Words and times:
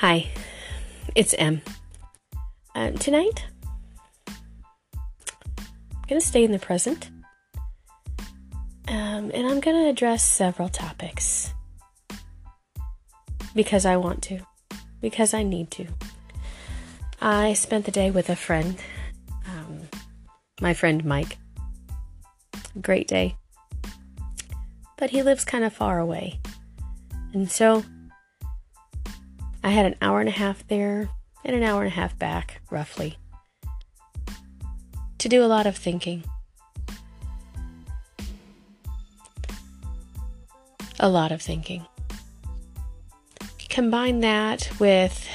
Hi, 0.00 0.28
it's 1.16 1.34
M. 1.34 1.60
Uh, 2.72 2.92
tonight, 2.92 3.46
I'm 4.28 4.36
going 6.06 6.20
to 6.20 6.24
stay 6.24 6.44
in 6.44 6.52
the 6.52 6.60
present. 6.60 7.10
Um, 8.86 9.32
and 9.34 9.44
I'm 9.48 9.58
going 9.58 9.76
to 9.76 9.88
address 9.88 10.22
several 10.22 10.68
topics. 10.68 11.52
Because 13.56 13.84
I 13.84 13.96
want 13.96 14.22
to. 14.22 14.38
Because 15.00 15.34
I 15.34 15.42
need 15.42 15.72
to. 15.72 15.88
I 17.20 17.54
spent 17.54 17.84
the 17.84 17.90
day 17.90 18.12
with 18.12 18.30
a 18.30 18.36
friend, 18.36 18.80
um, 19.48 19.80
my 20.60 20.74
friend 20.74 21.04
Mike. 21.04 21.38
Great 22.80 23.08
day. 23.08 23.34
But 24.96 25.10
he 25.10 25.24
lives 25.24 25.44
kind 25.44 25.64
of 25.64 25.72
far 25.72 25.98
away. 25.98 26.38
And 27.32 27.50
so 27.50 27.82
I 29.68 29.72
had 29.72 29.84
an 29.84 29.96
hour 30.00 30.18
and 30.18 30.30
a 30.30 30.32
half 30.32 30.66
there 30.68 31.10
and 31.44 31.54
an 31.54 31.62
hour 31.62 31.82
and 31.82 31.92
a 31.92 31.94
half 31.94 32.18
back, 32.18 32.62
roughly, 32.70 33.18
to 35.18 35.28
do 35.28 35.44
a 35.44 35.46
lot 35.46 35.66
of 35.66 35.76
thinking. 35.76 36.24
A 40.98 41.10
lot 41.10 41.32
of 41.32 41.42
thinking. 41.42 41.84
Combine 43.68 44.20
that 44.20 44.70
with 44.80 45.28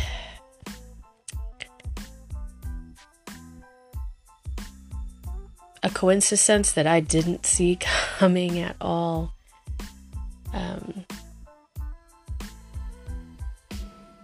a 5.83 5.91
coincidence 5.91 6.71
that 6.71 6.87
I 6.87 7.01
didn't 7.01 7.45
see 7.45 7.77
coming 8.17 8.57
at 8.57 8.77
all. 8.81 9.35
Um, 10.51 11.05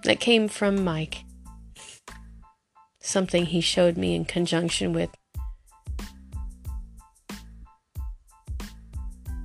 that 0.04 0.20
came 0.20 0.48
from 0.48 0.84
Mike. 0.84 1.24
Something 3.02 3.48
he 3.48 3.62
showed 3.62 3.98
me 3.98 4.16
in 4.16 4.26
conjunction 4.26 4.94
with 4.94 5.10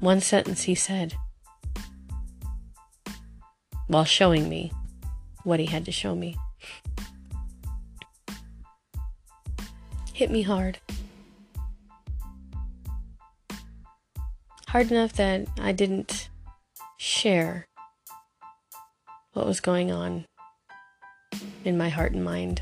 one 0.00 0.20
sentence 0.20 0.64
he 0.64 0.74
said 0.74 1.14
while 3.86 4.04
showing 4.04 4.48
me 4.48 4.72
what 5.44 5.60
he 5.60 5.66
had 5.66 5.84
to 5.84 5.92
show 5.92 6.14
me. 6.14 6.36
Hit 10.12 10.30
me 10.30 10.42
hard. 10.42 10.78
Hard 14.68 14.90
enough 14.90 15.12
that 15.14 15.46
I 15.58 15.72
didn't 15.72 16.28
share 16.98 17.66
what 19.32 19.46
was 19.46 19.60
going 19.60 19.90
on 19.90 20.26
in 21.64 21.78
my 21.78 21.88
heart 21.88 22.12
and 22.12 22.24
mind. 22.24 22.60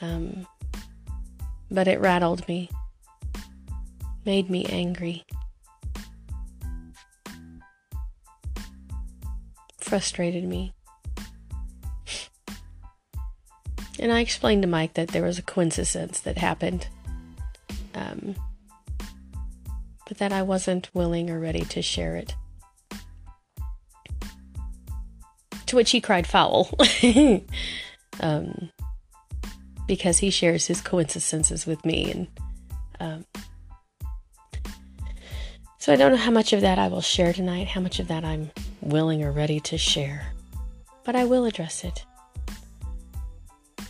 Um, 0.00 0.46
but 1.70 1.88
it 1.88 2.00
rattled 2.00 2.46
me, 2.46 2.68
made 4.24 4.50
me 4.50 4.66
angry, 4.66 5.24
frustrated 9.80 10.44
me. 10.44 10.74
And 13.98 14.12
I 14.12 14.20
explained 14.20 14.62
to 14.62 14.68
Mike 14.68 14.94
that 14.94 15.08
there 15.08 15.22
was 15.22 15.38
a 15.38 15.42
coincidence 15.42 16.20
that 16.20 16.36
happened, 16.36 16.88
um, 17.94 18.34
but 20.06 20.18
that 20.18 20.32
I 20.32 20.42
wasn't 20.42 20.90
willing 20.92 21.30
or 21.30 21.40
ready 21.40 21.64
to 21.64 21.80
share 21.80 22.16
it. 22.16 22.34
To 25.74 25.76
which 25.76 25.90
he 25.90 26.00
cried 26.00 26.24
foul. 26.24 26.70
um, 28.20 28.70
because 29.88 30.18
he 30.18 30.30
shares 30.30 30.68
his 30.68 30.80
coincidences 30.80 31.66
with 31.66 31.84
me. 31.84 32.12
And 32.12 32.28
um, 33.00 33.24
so 35.78 35.92
I 35.92 35.96
don't 35.96 36.12
know 36.12 36.16
how 36.16 36.30
much 36.30 36.52
of 36.52 36.60
that 36.60 36.78
I 36.78 36.86
will 36.86 37.00
share 37.00 37.32
tonight, 37.32 37.66
how 37.66 37.80
much 37.80 37.98
of 37.98 38.06
that 38.06 38.24
I'm 38.24 38.52
willing 38.82 39.24
or 39.24 39.32
ready 39.32 39.58
to 39.58 39.76
share. 39.76 40.28
But 41.02 41.16
I 41.16 41.24
will 41.24 41.44
address 41.44 41.82
it. 41.82 42.04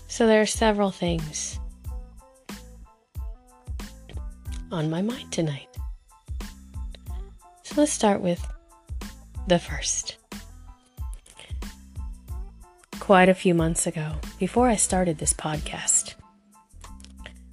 So 0.09 0.27
there 0.27 0.41
are 0.41 0.47
several 0.47 0.91
things 0.91 1.59
on 4.73 4.89
my 4.89 5.03
mind 5.03 5.31
tonight. 5.33 5.69
So 7.63 7.75
let's 7.77 7.93
start 7.93 8.23
with 8.23 8.43
the 9.49 9.59
first 9.59 10.17
quite 13.05 13.29
a 13.29 13.35
few 13.35 13.53
months 13.53 13.87
ago, 13.87 14.13
before 14.39 14.67
I 14.67 14.77
started 14.77 15.19
this 15.19 15.35
podcast, 15.35 16.15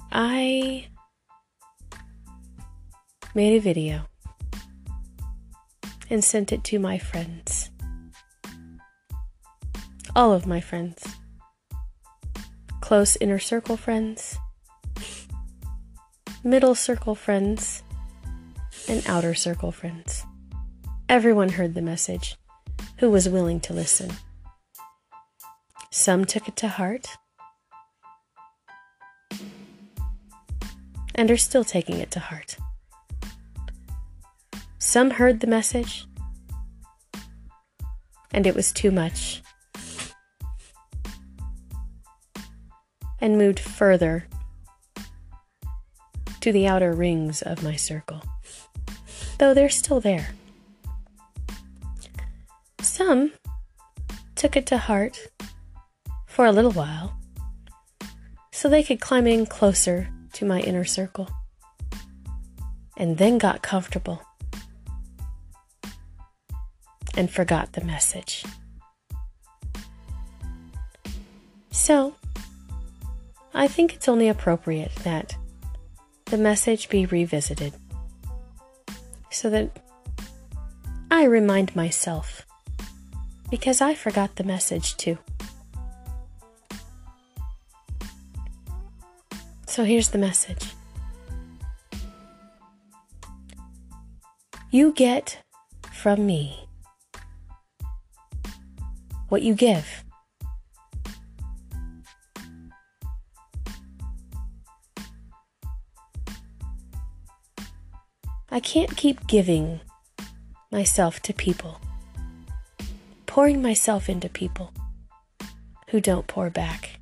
I 0.09 0.87
made 3.35 3.57
a 3.57 3.59
video 3.59 4.03
and 6.09 6.23
sent 6.23 6.53
it 6.53 6.63
to 6.63 6.79
my 6.79 6.97
friends. 6.97 7.69
All 10.15 10.31
of 10.31 10.47
my 10.47 10.61
friends. 10.61 11.03
Close 12.79 13.17
inner 13.17 13.37
circle 13.39 13.75
friends, 13.75 14.37
middle 16.45 16.75
circle 16.75 17.13
friends, 17.13 17.83
and 18.87 19.03
outer 19.05 19.33
circle 19.33 19.73
friends. 19.73 20.23
Everyone 21.09 21.49
heard 21.49 21.73
the 21.73 21.81
message 21.81 22.37
who 22.99 23.09
was 23.11 23.27
willing 23.27 23.59
to 23.59 23.73
listen. 23.73 24.11
Some 25.91 26.23
took 26.23 26.47
it 26.47 26.55
to 26.57 26.69
heart. 26.69 27.05
And 31.13 31.29
are 31.29 31.37
still 31.37 31.65
taking 31.65 31.97
it 31.97 32.09
to 32.11 32.19
heart. 32.21 32.55
Some 34.79 35.11
heard 35.11 35.41
the 35.41 35.47
message. 35.47 36.07
And 38.33 38.47
it 38.47 38.55
was 38.55 38.71
too 38.71 38.89
much. 38.89 39.43
And 43.19 43.37
moved 43.37 43.59
further 43.59 44.27
to 46.39 46.51
the 46.51 46.67
outer 46.67 46.93
rings 46.93 47.41
of 47.41 47.61
my 47.63 47.75
circle, 47.75 48.23
though 49.37 49.53
they're 49.53 49.69
still 49.69 49.99
there. 49.99 50.29
Some 52.81 53.33
took 54.35 54.55
it 54.55 54.65
to 54.67 54.77
heart 54.79 55.27
for 56.31 56.45
a 56.45 56.51
little 56.51 56.71
while 56.71 57.13
so 58.53 58.69
they 58.69 58.83
could 58.83 59.01
climb 59.01 59.27
in 59.27 59.45
closer 59.45 60.07
to 60.31 60.45
my 60.45 60.61
inner 60.61 60.85
circle 60.85 61.29
and 62.95 63.17
then 63.17 63.37
got 63.37 63.61
comfortable 63.61 64.21
and 67.17 67.29
forgot 67.29 67.73
the 67.73 67.83
message. 67.83 68.45
So, 71.71 72.15
I 73.53 73.67
think 73.67 73.93
it's 73.93 74.07
only 74.07 74.29
appropriate 74.29 74.95
that 75.03 75.35
the 76.25 76.37
message 76.37 76.87
be 76.87 77.05
revisited 77.05 77.73
so 79.29 79.49
that 79.49 79.79
I 81.09 81.25
remind 81.25 81.75
myself 81.75 82.45
because 83.49 83.81
I 83.81 83.95
forgot 83.95 84.37
the 84.37 84.45
message 84.45 84.95
too. 84.95 85.17
So 89.71 89.85
here's 89.85 90.09
the 90.09 90.17
message 90.17 90.65
You 94.69 94.91
get 94.91 95.41
from 95.93 96.25
me 96.25 96.67
what 99.29 99.43
you 99.43 99.55
give. 99.55 100.03
I 108.49 108.59
can't 108.59 108.97
keep 108.97 109.25
giving 109.25 109.79
myself 110.69 111.21
to 111.21 111.33
people, 111.33 111.79
pouring 113.25 113.61
myself 113.61 114.09
into 114.09 114.27
people 114.27 114.73
who 115.91 116.01
don't 116.01 116.27
pour 116.27 116.49
back. 116.49 117.00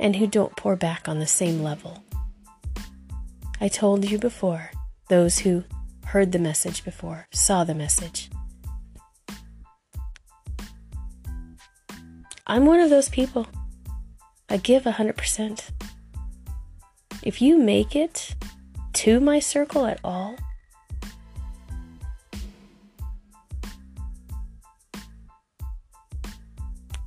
and 0.00 0.16
who 0.16 0.26
don't 0.26 0.56
pour 0.56 0.76
back 0.76 1.08
on 1.08 1.18
the 1.18 1.26
same 1.26 1.62
level. 1.62 2.02
I 3.60 3.68
told 3.68 4.10
you 4.10 4.18
before, 4.18 4.70
those 5.08 5.38
who 5.40 5.64
heard 6.06 6.32
the 6.32 6.38
message 6.38 6.84
before 6.84 7.26
saw 7.32 7.64
the 7.64 7.74
message. 7.74 8.30
I'm 12.46 12.66
one 12.66 12.80
of 12.80 12.90
those 12.90 13.08
people. 13.08 13.46
I 14.48 14.58
give 14.58 14.82
100%. 14.82 15.70
If 17.22 17.40
you 17.40 17.58
make 17.58 17.96
it 17.96 18.34
to 18.94 19.18
my 19.18 19.38
circle 19.38 19.86
at 19.86 19.98
all, 20.04 20.36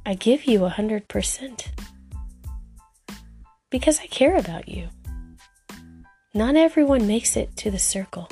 I 0.06 0.16
give 0.16 0.46
you 0.46 0.62
100% 0.62 1.77
because 3.70 4.00
I 4.00 4.08
care 4.08 4.38
about 4.38 4.70
you. 4.70 4.90
Not 6.34 6.56
everyone 6.56 7.08
makes 7.08 7.36
it 7.36 7.56
to 7.58 7.72
the 7.72 7.80
circle. 7.80 8.30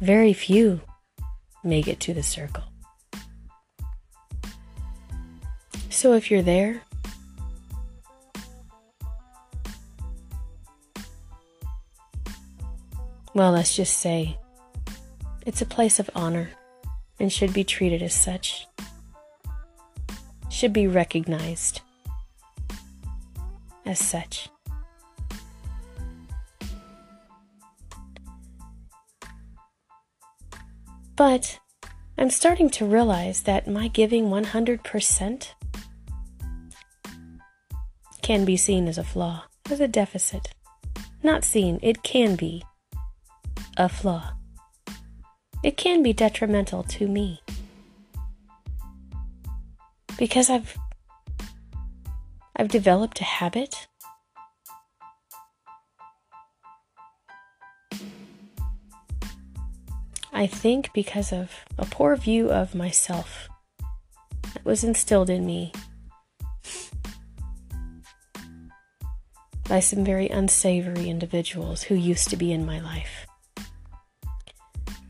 Very 0.00 0.32
few 0.32 0.80
make 1.64 1.88
it 1.88 2.00
to 2.00 2.14
the 2.14 2.22
circle. 2.22 2.64
So 5.90 6.12
if 6.12 6.30
you're 6.30 6.42
there, 6.42 6.82
well, 13.34 13.50
let's 13.52 13.74
just 13.74 13.98
say 13.98 14.38
it's 15.44 15.60
a 15.60 15.66
place 15.66 15.98
of 15.98 16.08
honor 16.14 16.50
and 17.18 17.32
should 17.32 17.52
be 17.52 17.64
treated 17.64 18.00
as 18.02 18.14
such, 18.14 18.66
should 20.48 20.72
be 20.72 20.86
recognized 20.86 21.80
as 23.88 23.98
such. 23.98 24.50
But 31.16 31.58
I'm 32.16 32.30
starting 32.30 32.70
to 32.70 32.84
realize 32.84 33.42
that 33.42 33.66
my 33.66 33.88
giving 33.88 34.26
100% 34.26 35.48
can 38.22 38.44
be 38.44 38.56
seen 38.56 38.86
as 38.86 38.98
a 38.98 39.04
flaw, 39.04 39.44
as 39.70 39.80
a 39.80 39.88
deficit. 39.88 40.48
Not 41.22 41.42
seen, 41.42 41.80
it 41.82 42.02
can 42.02 42.36
be 42.36 42.62
a 43.76 43.88
flaw. 43.88 44.34
It 45.64 45.76
can 45.76 46.02
be 46.02 46.12
detrimental 46.12 46.84
to 46.84 47.08
me. 47.08 47.40
Because 50.18 50.50
I've 50.50 50.76
I've 52.58 52.68
developed 52.68 53.20
a 53.20 53.24
habit 53.24 53.86
I 60.38 60.46
think 60.46 60.92
because 60.92 61.32
of 61.32 61.50
a 61.78 61.84
poor 61.84 62.14
view 62.14 62.48
of 62.50 62.72
myself 62.72 63.48
that 64.54 64.64
was 64.64 64.84
instilled 64.84 65.28
in 65.28 65.44
me 65.44 65.72
by 69.68 69.80
some 69.80 70.04
very 70.04 70.28
unsavory 70.28 71.08
individuals 71.08 71.82
who 71.82 71.96
used 71.96 72.28
to 72.30 72.36
be 72.36 72.52
in 72.52 72.64
my 72.64 72.78
life. 72.78 73.26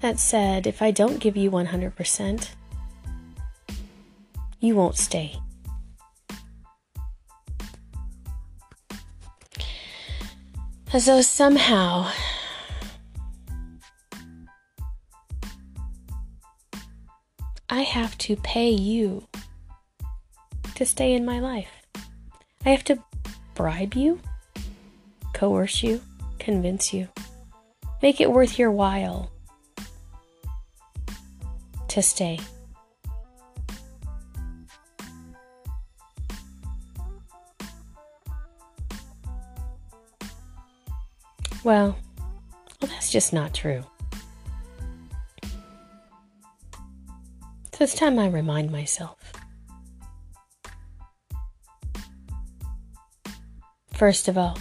That 0.01 0.19
said, 0.19 0.67
if 0.67 0.81
I 0.81 0.91
don't 0.93 1.21
give 1.21 1.37
you 1.37 1.51
100%, 1.51 2.49
you 4.61 4.75
won't 4.75 4.97
stay. 4.97 5.39
As 10.99 11.07
though 11.07 11.21
somehow 11.21 12.11
I 17.71 17.83
have 17.83 18.19
to 18.19 18.35
pay 18.35 18.71
you 18.71 19.29
to 20.75 20.85
stay 20.85 21.13
in 21.13 21.25
my 21.25 21.39
life. 21.39 21.71
I 22.67 22.71
have 22.71 22.83
to 22.87 22.99
bribe 23.55 23.95
you, 23.95 24.19
coerce 25.35 25.85
you, 25.85 26.01
convince 26.41 26.93
you, 26.93 27.07
make 28.03 28.21
it 28.21 28.33
worth 28.33 28.59
your 28.59 28.73
while 28.73 29.31
to 31.87 32.03
stay. 32.03 32.41
Well, 41.69 41.99
well, 42.81 42.91
that's 42.91 43.13
just 43.13 43.35
not 43.35 43.53
true. 43.53 43.85
So 47.75 47.85
it's 47.85 47.95
time 47.95 48.19
I 48.19 48.29
remind 48.29 48.73
myself. 48.73 49.19
First 53.93 54.29
of 54.29 54.39
all, 54.39 54.57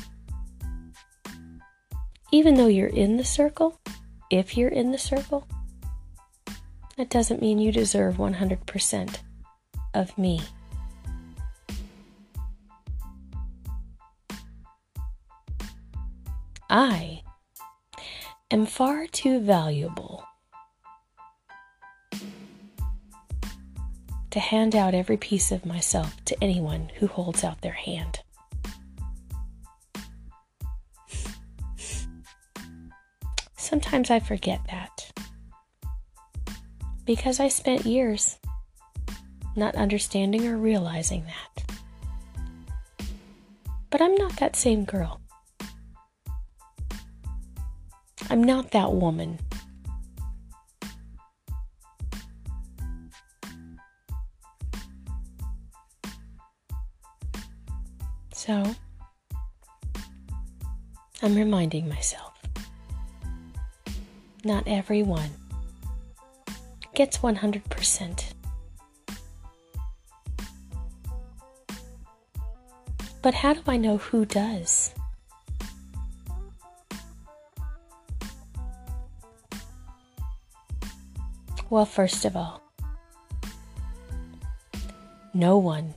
even 2.33 2.55
though 2.55 2.67
you're 2.67 2.87
in 2.87 3.15
the 3.15 3.23
circle, 3.23 3.79
if 4.29 4.57
you're 4.57 4.67
in 4.67 4.91
the 4.91 4.97
circle, 4.97 5.47
that 6.97 7.09
doesn't 7.09 7.41
mean 7.41 7.57
you 7.57 7.71
deserve 7.71 8.17
100% 8.17 9.19
of 9.93 10.17
me. 10.17 10.41
I 16.69 17.23
am 18.51 18.65
far 18.65 19.07
too 19.07 19.39
valuable 19.39 20.25
to 24.31 24.39
hand 24.39 24.75
out 24.75 24.93
every 24.93 25.15
piece 25.15 25.51
of 25.51 25.65
myself 25.65 26.23
to 26.25 26.35
anyone 26.43 26.91
who 26.99 27.07
holds 27.07 27.43
out 27.43 27.61
their 27.61 27.71
hand. 27.71 28.19
Sometimes 33.55 34.11
I 34.11 34.19
forget 34.19 34.59
that 34.69 35.11
because 37.05 37.39
I 37.39 37.47
spent 37.47 37.85
years 37.85 38.37
not 39.55 39.75
understanding 39.75 40.45
or 40.45 40.57
realizing 40.57 41.25
that. 41.25 43.07
But 43.89 44.01
I'm 44.01 44.15
not 44.15 44.35
that 44.37 44.57
same 44.57 44.83
girl. 44.83 45.21
I'm 48.29 48.43
not 48.43 48.71
that 48.71 48.91
woman 48.91 49.39
So, 58.47 58.63
I'm 61.21 61.35
reminding 61.35 61.89
myself 61.89 62.31
not 64.45 64.63
everyone 64.65 65.31
gets 66.95 67.17
100%. 67.17 68.33
But 73.21 73.33
how 73.33 73.53
do 73.53 73.61
I 73.67 73.75
know 73.75 73.97
who 73.97 74.25
does? 74.25 74.93
Well, 81.69 81.85
first 81.85 82.23
of 82.23 82.35
all, 82.37 82.61
no 85.33 85.57
one 85.57 85.95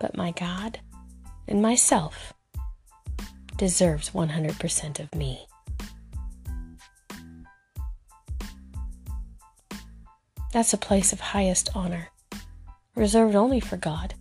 but 0.00 0.16
my 0.16 0.30
God 0.30 0.80
and 1.46 1.60
myself 1.60 2.32
deserves 3.58 4.10
100% 4.10 4.98
of 4.98 5.14
me. 5.14 5.46
That's 10.52 10.72
a 10.72 10.78
place 10.78 11.12
of 11.12 11.20
highest 11.20 11.68
honor, 11.74 12.08
reserved 12.96 13.36
only 13.36 13.60
for 13.60 13.76
God 13.76 14.14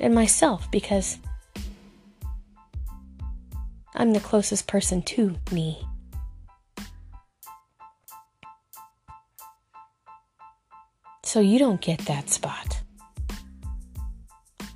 and 0.00 0.12
myself 0.14 0.68
because 0.72 1.18
I'm 3.94 4.12
the 4.12 4.20
closest 4.20 4.66
person 4.66 5.00
to 5.02 5.36
me. 5.52 5.86
So 11.32 11.40
you 11.40 11.58
don't 11.58 11.80
get 11.80 12.00
that 12.00 12.28
spot. 12.28 12.82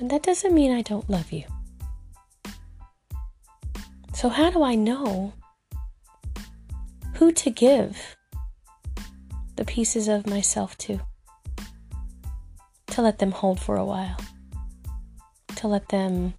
And 0.01 0.11
that 0.11 0.23
doesn't 0.23 0.55
mean 0.55 0.73
I 0.73 0.81
don't 0.81 1.07
love 1.11 1.31
you. 1.31 1.45
So, 4.15 4.31
how 4.31 4.49
do 4.51 4.63
I 4.63 4.75
know 4.75 5.35
who 7.17 7.31
to 7.33 7.51
give 7.51 8.17
the 9.57 9.67
pieces 9.67 10.09
of 10.09 10.27
myself 10.27 10.79
to? 10.79 10.99
To 12.87 13.03
let 13.03 13.19
them 13.19 13.33
hold 13.33 13.61
for 13.61 13.77
a 13.77 13.85
while, 13.85 14.17
to 15.57 15.69
let 15.69 15.91
them 15.91 16.33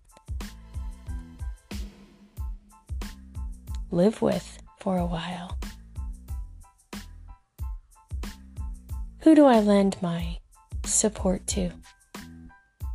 live 3.92 4.24
with 4.24 4.58
for 4.80 4.98
a 4.98 5.06
while. 5.06 5.57
Who 9.28 9.36
do 9.36 9.44
I 9.44 9.60
lend 9.60 9.98
my 10.02 10.38
support 10.86 11.46
to? 11.48 11.72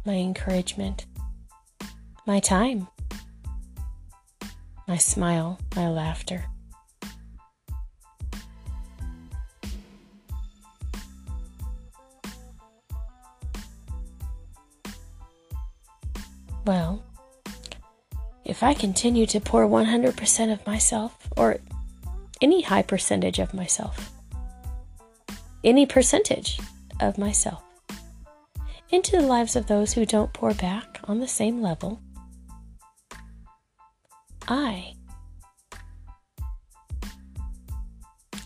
My 0.06 0.14
encouragement? 0.14 1.04
My 2.26 2.40
time? 2.40 2.88
My 4.88 4.96
smile? 4.96 5.60
My 5.76 5.90
laughter? 5.90 6.46
Well, 16.64 17.04
if 18.46 18.62
I 18.62 18.72
continue 18.72 19.26
to 19.26 19.38
pour 19.38 19.66
100% 19.68 20.50
of 20.50 20.66
myself, 20.66 21.28
or 21.36 21.58
any 22.40 22.62
high 22.62 22.80
percentage 22.80 23.38
of 23.38 23.52
myself, 23.52 24.12
any 25.64 25.86
percentage 25.86 26.58
of 27.00 27.18
myself, 27.18 27.62
into 28.90 29.12
the 29.12 29.26
lives 29.26 29.56
of 29.56 29.66
those 29.66 29.92
who 29.92 30.04
don't 30.04 30.32
pour 30.32 30.54
back 30.54 31.00
on 31.04 31.20
the 31.20 31.28
same 31.28 31.62
level, 31.62 32.00
I 34.48 34.94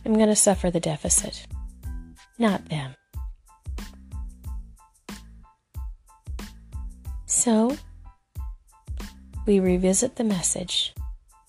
am 0.04 0.14
going 0.14 0.28
to 0.28 0.37
suffer 0.37 0.70
the 0.70 0.80
deficit, 0.80 1.46
not 2.38 2.68
them. 2.68 2.94
So, 7.26 7.76
we 9.46 9.61
revisit 9.61 10.16
the 10.16 10.25
message 10.25 10.94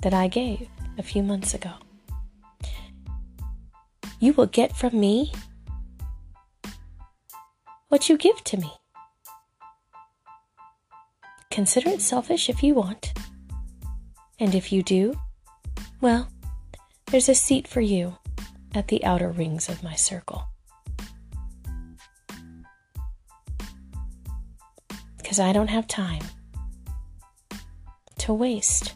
that 0.01 0.13
I 0.13 0.27
gave 0.27 0.69
a 0.97 1.03
few 1.03 1.24
months 1.24 1.53
ago. 1.53 1.74
You 4.19 4.33
will 4.33 4.47
get 4.47 4.75
from 4.75 5.00
me 5.00 5.31
what 7.89 8.10
you 8.10 8.17
give 8.17 8.44
to 8.44 8.58
me. 8.58 8.72
Consider 11.50 11.89
it 11.89 12.01
selfish 12.01 12.50
if 12.50 12.62
you 12.62 12.75
want. 12.75 13.13
And 14.39 14.53
if 14.53 14.72
you 14.72 14.84
do, 14.84 15.20
well, 16.01 16.29
there's 17.08 17.29
a 17.29 17.36
seat 17.36 17.67
for 17.67 17.82
you 17.82 18.17
at 18.75 18.89
the 18.89 19.03
outer 19.03 19.32
rings 19.32 19.70
of 19.70 19.82
my 19.82 19.96
circle. 19.96 20.44
Because 25.17 25.39
I 25.39 25.51
don't 25.51 25.70
have 25.70 25.88
time 25.88 26.22
to 28.20 28.34
waste 28.34 28.94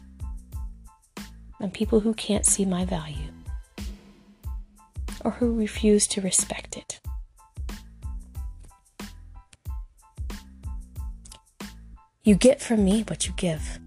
on 1.60 1.70
people 1.70 2.00
who 2.00 2.14
can't 2.14 2.46
see 2.46 2.64
my 2.64 2.84
value 2.84 3.32
or 5.24 5.32
who 5.32 5.54
refuse 5.54 6.06
to 6.08 6.20
respect 6.20 6.76
it. 6.76 7.01
You 12.24 12.36
get 12.36 12.62
from 12.62 12.84
me 12.84 13.02
what 13.08 13.26
you 13.26 13.32
give. 13.36 13.80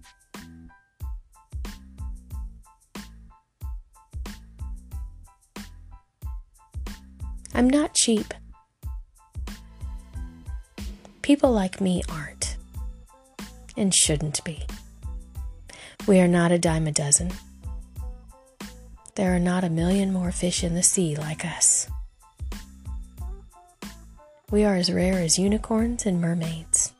I'm 7.53 7.69
not 7.69 7.93
cheap. 7.93 8.33
People 11.21 11.53
like 11.53 11.79
me 11.79 12.03
aren't 12.09 12.57
and 13.77 13.95
shouldn't 13.95 14.43
be. 14.43 14.65
We 16.05 16.19
are 16.19 16.27
not 16.27 16.51
a 16.51 16.59
dime 16.59 16.87
a 16.87 16.91
dozen. 16.91 17.31
There 19.15 19.33
are 19.33 19.39
not 19.39 19.63
a 19.63 19.69
million 19.69 20.11
more 20.11 20.33
fish 20.33 20.61
in 20.61 20.75
the 20.75 20.83
sea 20.83 21.15
like 21.15 21.45
us. 21.45 21.87
We 24.51 24.65
are 24.65 24.75
as 24.75 24.91
rare 24.91 25.21
as 25.21 25.39
unicorns 25.39 26.05
and 26.05 26.19
mermaids. 26.19 26.91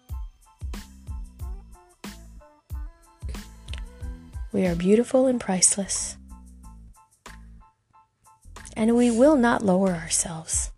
We 4.55 4.65
are 4.67 4.75
beautiful 4.75 5.27
and 5.27 5.38
priceless. 5.38 6.15
And 8.77 8.95
we 8.95 9.12
will 9.12 9.35
not 9.35 9.65
lower 9.65 9.89
ourselves 9.91 10.71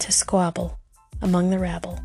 to 0.00 0.10
squabble 0.10 0.80
among 1.20 1.50
the 1.50 1.60
rabble 1.60 2.00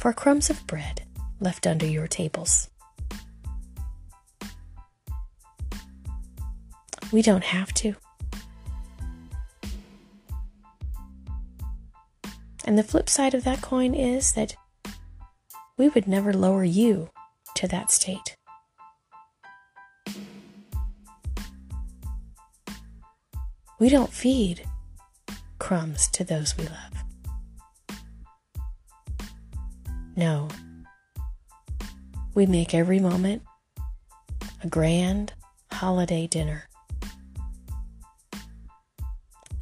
for 0.00 0.12
crumbs 0.12 0.50
of 0.50 0.66
bread 0.66 1.04
left 1.38 1.64
under 1.64 1.86
your 1.86 2.08
tables. 2.08 2.68
We 7.12 7.22
don't 7.22 7.44
have 7.44 7.72
to. 7.74 7.94
And 12.64 12.76
the 12.76 12.82
flip 12.82 13.08
side 13.08 13.34
of 13.34 13.44
that 13.44 13.62
coin 13.62 13.94
is 13.94 14.32
that 14.32 14.56
we 15.78 15.88
would 15.88 16.08
never 16.08 16.32
lower 16.32 16.64
you 16.64 17.10
to 17.54 17.68
that 17.68 17.92
state. 17.92 18.35
We 23.78 23.88
don't 23.88 24.12
feed 24.12 24.66
crumbs 25.58 26.08
to 26.08 26.24
those 26.24 26.56
we 26.56 26.64
love. 26.64 27.98
No. 30.16 30.48
We 32.34 32.46
make 32.46 32.74
every 32.74 33.00
moment 33.00 33.42
a 34.62 34.68
grand 34.68 35.32
holiday 35.70 36.26
dinner. 36.26 36.68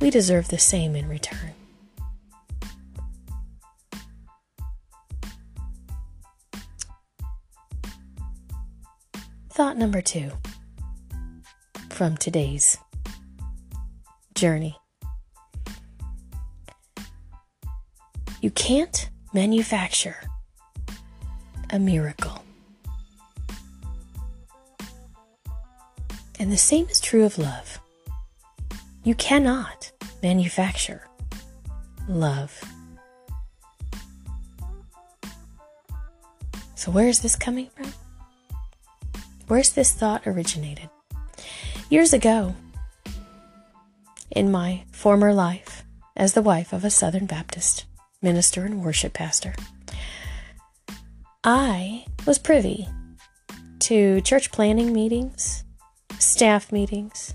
we 0.04 0.10
deserve 0.10 0.48
the 0.48 0.58
same 0.58 0.94
in 0.94 1.08
return. 1.08 1.54
Thought 9.48 9.78
number 9.78 10.02
two 10.02 10.32
from 11.88 12.18
today's 12.18 12.76
journey. 14.44 14.76
You 18.42 18.50
can't 18.50 19.08
manufacture 19.32 20.20
a 21.70 21.78
miracle. 21.78 22.44
And 26.38 26.52
the 26.52 26.58
same 26.58 26.86
is 26.90 27.00
true 27.00 27.24
of 27.24 27.38
love. 27.38 27.80
You 29.02 29.14
cannot 29.14 29.92
manufacture 30.22 31.08
love. 32.06 32.52
So, 36.74 36.90
where 36.90 37.08
is 37.08 37.20
this 37.20 37.34
coming 37.34 37.70
from? 37.74 37.90
Where's 39.48 39.72
this 39.72 39.94
thought 39.94 40.26
originated? 40.26 40.90
Years 41.88 42.12
ago, 42.12 42.54
in 44.30 44.50
my 44.50 44.84
former 44.92 45.32
life 45.32 45.84
as 46.16 46.34
the 46.34 46.42
wife 46.42 46.72
of 46.72 46.84
a 46.84 46.90
Southern 46.90 47.26
Baptist 47.26 47.84
minister 48.22 48.64
and 48.64 48.82
worship 48.82 49.12
pastor, 49.12 49.54
I 51.42 52.06
was 52.26 52.38
privy 52.38 52.88
to 53.80 54.20
church 54.22 54.50
planning 54.50 54.92
meetings, 54.92 55.64
staff 56.18 56.72
meetings, 56.72 57.34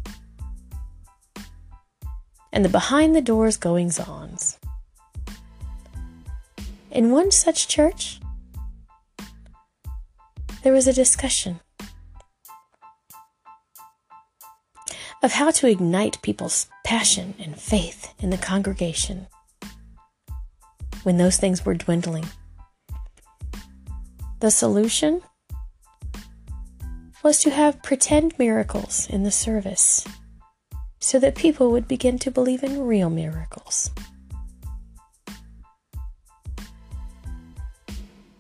and 2.51 2.65
the 2.65 2.69
behind 2.69 3.15
the 3.15 3.21
doors 3.21 3.57
goings 3.57 3.99
ons. 3.99 4.57
In 6.91 7.11
one 7.11 7.29
such 7.29 7.67
church, 7.67 8.19
there 10.63 10.73
was 10.73 10.87
a 10.87 10.93
discussion 10.93 11.59
of 15.21 15.33
how 15.33 15.51
to 15.51 15.67
ignite 15.67 16.21
people's 16.21 16.67
passion 16.89 17.35
and 17.37 17.61
faith 17.61 18.15
in 18.17 18.31
the 18.31 18.37
congregation 18.37 19.27
when 21.03 21.17
those 21.17 21.37
things 21.37 21.63
were 21.63 21.75
dwindling. 21.75 22.25
The 24.39 24.49
solution 24.49 25.21
was 27.21 27.41
to 27.41 27.51
have 27.51 27.83
pretend 27.83 28.33
miracles 28.39 29.07
in 29.07 29.21
the 29.21 29.29
service 29.29 30.03
so 30.99 31.19
that 31.19 31.35
people 31.35 31.69
would 31.69 31.87
begin 31.87 32.17
to 32.17 32.31
believe 32.31 32.63
in 32.63 32.81
real 32.81 33.11
miracles. 33.11 33.91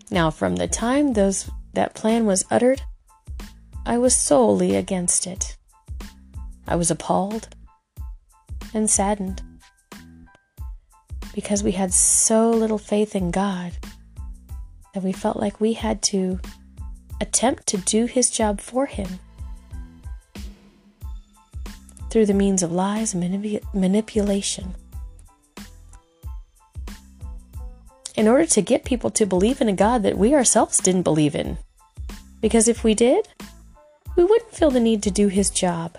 Now, 0.09 0.31
from 0.31 0.55
the 0.55 0.67
time 0.67 1.13
those 1.13 1.51
that 1.73 1.93
plan 1.93 2.25
was 2.25 2.45
uttered, 2.49 2.81
I 3.85 3.99
was 3.99 4.15
solely 4.15 4.75
against 4.75 5.27
it. 5.27 5.55
I 6.67 6.75
was 6.75 6.89
appalled 6.89 7.49
and 8.73 8.89
saddened 8.89 9.41
because 11.33 11.63
we 11.63 11.71
had 11.71 11.93
so 11.93 12.49
little 12.49 12.77
faith 12.77 13.15
in 13.15 13.31
God 13.31 13.73
that 14.93 15.03
we 15.03 15.11
felt 15.11 15.37
like 15.37 15.61
we 15.61 15.73
had 15.73 16.01
to 16.03 16.39
attempt 17.21 17.67
to 17.67 17.77
do 17.77 18.05
His 18.05 18.29
job 18.29 18.59
for 18.59 18.85
Him 18.85 19.19
through 22.09 22.25
the 22.25 22.33
means 22.33 22.63
of 22.63 22.71
lies 22.71 23.13
and 23.13 23.23
manip- 23.23 23.73
manipulation. 23.73 24.75
In 28.15 28.27
order 28.27 28.45
to 28.47 28.61
get 28.61 28.83
people 28.83 29.09
to 29.11 29.25
believe 29.25 29.61
in 29.61 29.69
a 29.69 29.73
God 29.73 30.03
that 30.03 30.17
we 30.17 30.33
ourselves 30.33 30.79
didn't 30.79 31.03
believe 31.03 31.35
in. 31.35 31.57
Because 32.41 32.67
if 32.67 32.83
we 32.83 32.93
did, 32.93 33.27
we 34.15 34.23
wouldn't 34.23 34.51
feel 34.53 34.71
the 34.71 34.79
need 34.79 35.03
to 35.03 35.11
do 35.11 35.27
His 35.27 35.49
job 35.49 35.97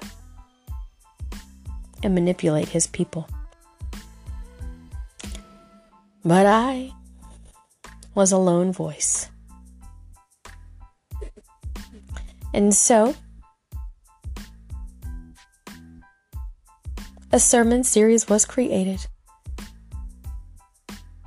and 2.03 2.15
manipulate 2.15 2.69
His 2.69 2.87
people. 2.87 3.29
But 6.25 6.47
I 6.47 6.93
was 8.15 8.33
a 8.33 8.39
lone 8.39 8.73
voice 8.73 9.31
And 12.53 12.75
so, 12.75 13.15
a 17.31 17.39
sermon 17.39 17.85
series 17.85 18.29
was 18.29 18.45
created, 18.45 19.07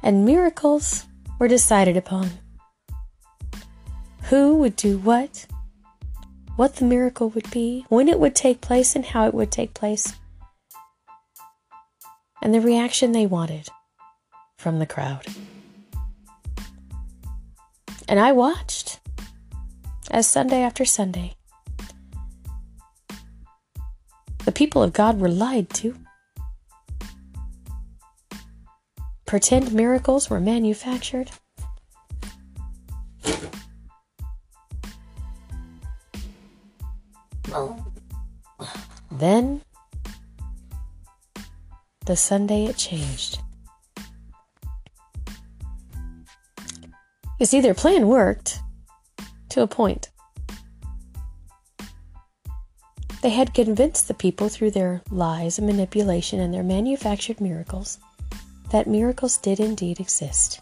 and 0.01 0.25
miracles 0.25 1.05
were 1.39 1.47
decided 1.47 1.95
upon. 1.95 2.29
Who 4.23 4.57
would 4.57 4.75
do 4.75 4.97
what, 4.97 5.45
what 6.57 6.75
the 6.75 6.85
miracle 6.85 7.29
would 7.29 7.49
be, 7.51 7.85
when 7.87 8.09
it 8.09 8.19
would 8.19 8.35
take 8.35 8.59
place, 8.59 8.93
and 8.93 9.05
how 9.05 9.27
it 9.27 9.33
would 9.33 9.51
take 9.51 9.73
place, 9.73 10.13
and 12.43 12.53
the 12.53 12.59
reaction 12.59 13.13
they 13.13 13.25
wanted 13.25 13.69
from 14.57 14.77
the 14.79 14.85
crowd. 14.85 15.25
And 18.09 18.19
I 18.19 18.33
watched 18.33 18.99
as 20.11 20.27
Sunday 20.27 20.61
after 20.61 20.83
Sunday, 20.83 21.35
the 24.43 24.51
people 24.51 24.83
of 24.83 24.91
God 24.91 25.21
were 25.21 25.29
lied 25.29 25.69
to. 25.75 25.95
Pretend 29.25 29.71
miracles 29.73 30.29
were 30.29 30.41
manufactured. 30.41 31.31
Then, 39.09 39.61
the 42.05 42.15
Sunday 42.15 42.65
it 42.65 42.77
changed. 42.77 43.39
You 47.39 47.45
see, 47.45 47.61
their 47.61 47.73
plan 47.73 48.07
worked 48.07 48.59
to 49.49 49.61
a 49.61 49.67
point. 49.67 50.09
They 53.21 53.29
had 53.29 53.53
convinced 53.53 54.07
the 54.07 54.13
people 54.13 54.49
through 54.49 54.71
their 54.71 55.01
lies 55.09 55.57
and 55.57 55.65
manipulation 55.65 56.39
and 56.39 56.53
their 56.53 56.63
manufactured 56.63 57.39
miracles 57.39 57.99
that 58.71 58.87
miracles 58.87 59.37
did 59.37 59.59
indeed 59.59 59.99
exist. 59.99 60.59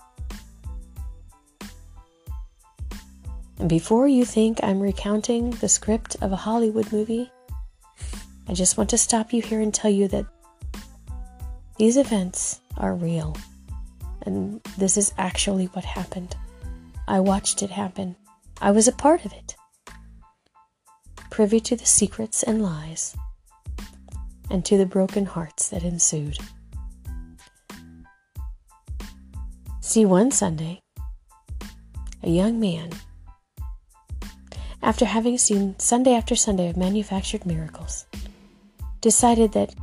And 3.58 3.70
before 3.70 4.08
you 4.08 4.26
think 4.26 4.60
I'm 4.64 4.80
recounting 4.80 5.52
the 5.52 5.70
script 5.70 6.18
of 6.22 6.32
a 6.32 6.36
Hollywood 6.36 6.92
movie, 6.92 7.32
I 8.48 8.54
just 8.54 8.78
want 8.78 8.90
to 8.90 8.98
stop 8.98 9.32
you 9.32 9.42
here 9.42 9.62
and 9.62 9.74
tell 9.74 9.92
you 9.92 10.08
that 10.10 10.26
these 11.82 11.98
events 11.98 12.62
are 12.78 12.94
real. 12.94 13.36
And 14.22 14.62
this 14.78 14.98
is 14.98 15.16
actually 15.18 15.66
what 15.66 15.84
happened. 15.84 16.36
I 17.08 17.20
watched 17.22 17.64
it 17.64 17.72
happen. 17.72 18.16
I 18.62 18.70
was 18.70 18.88
a 18.88 18.92
part 18.92 19.26
of 19.26 19.34
it, 19.34 19.56
privy 21.32 21.60
to 21.62 21.76
the 21.76 21.88
secrets 21.88 22.44
and 22.44 22.62
lies, 22.62 23.16
and 24.52 24.64
to 24.64 24.78
the 24.78 24.86
broken 24.86 25.26
hearts 25.26 25.70
that 25.70 25.82
ensued. 25.82 26.38
See, 29.80 30.06
one 30.06 30.30
Sunday, 30.30 30.84
a 32.22 32.30
young 32.30 32.60
man 32.60 32.92
after 34.84 35.06
having 35.06 35.40
seen 35.40 35.80
Sunday 35.80 36.14
after 36.14 36.36
Sunday 36.36 36.70
of 36.70 36.78
manufactured 36.78 37.44
miracles, 37.44 38.06
decided 39.02 39.54
that 39.54 39.74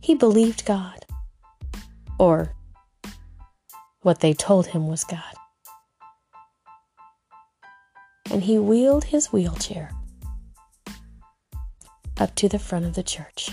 he 0.00 0.14
believed 0.14 0.64
God, 0.64 0.99
or 2.20 2.54
what 4.02 4.20
they 4.20 4.34
told 4.34 4.66
him 4.66 4.86
was 4.86 5.04
God. 5.04 5.34
And 8.30 8.42
he 8.42 8.58
wheeled 8.58 9.04
his 9.04 9.32
wheelchair 9.32 9.90
up 12.18 12.34
to 12.34 12.46
the 12.46 12.58
front 12.58 12.84
of 12.84 12.92
the 12.92 13.02
church. 13.02 13.50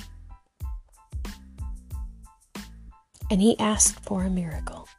And 3.31 3.41
he 3.41 3.57
asked 3.57 4.03
for 4.03 4.25
a 4.25 4.29
miracle. 4.29 4.89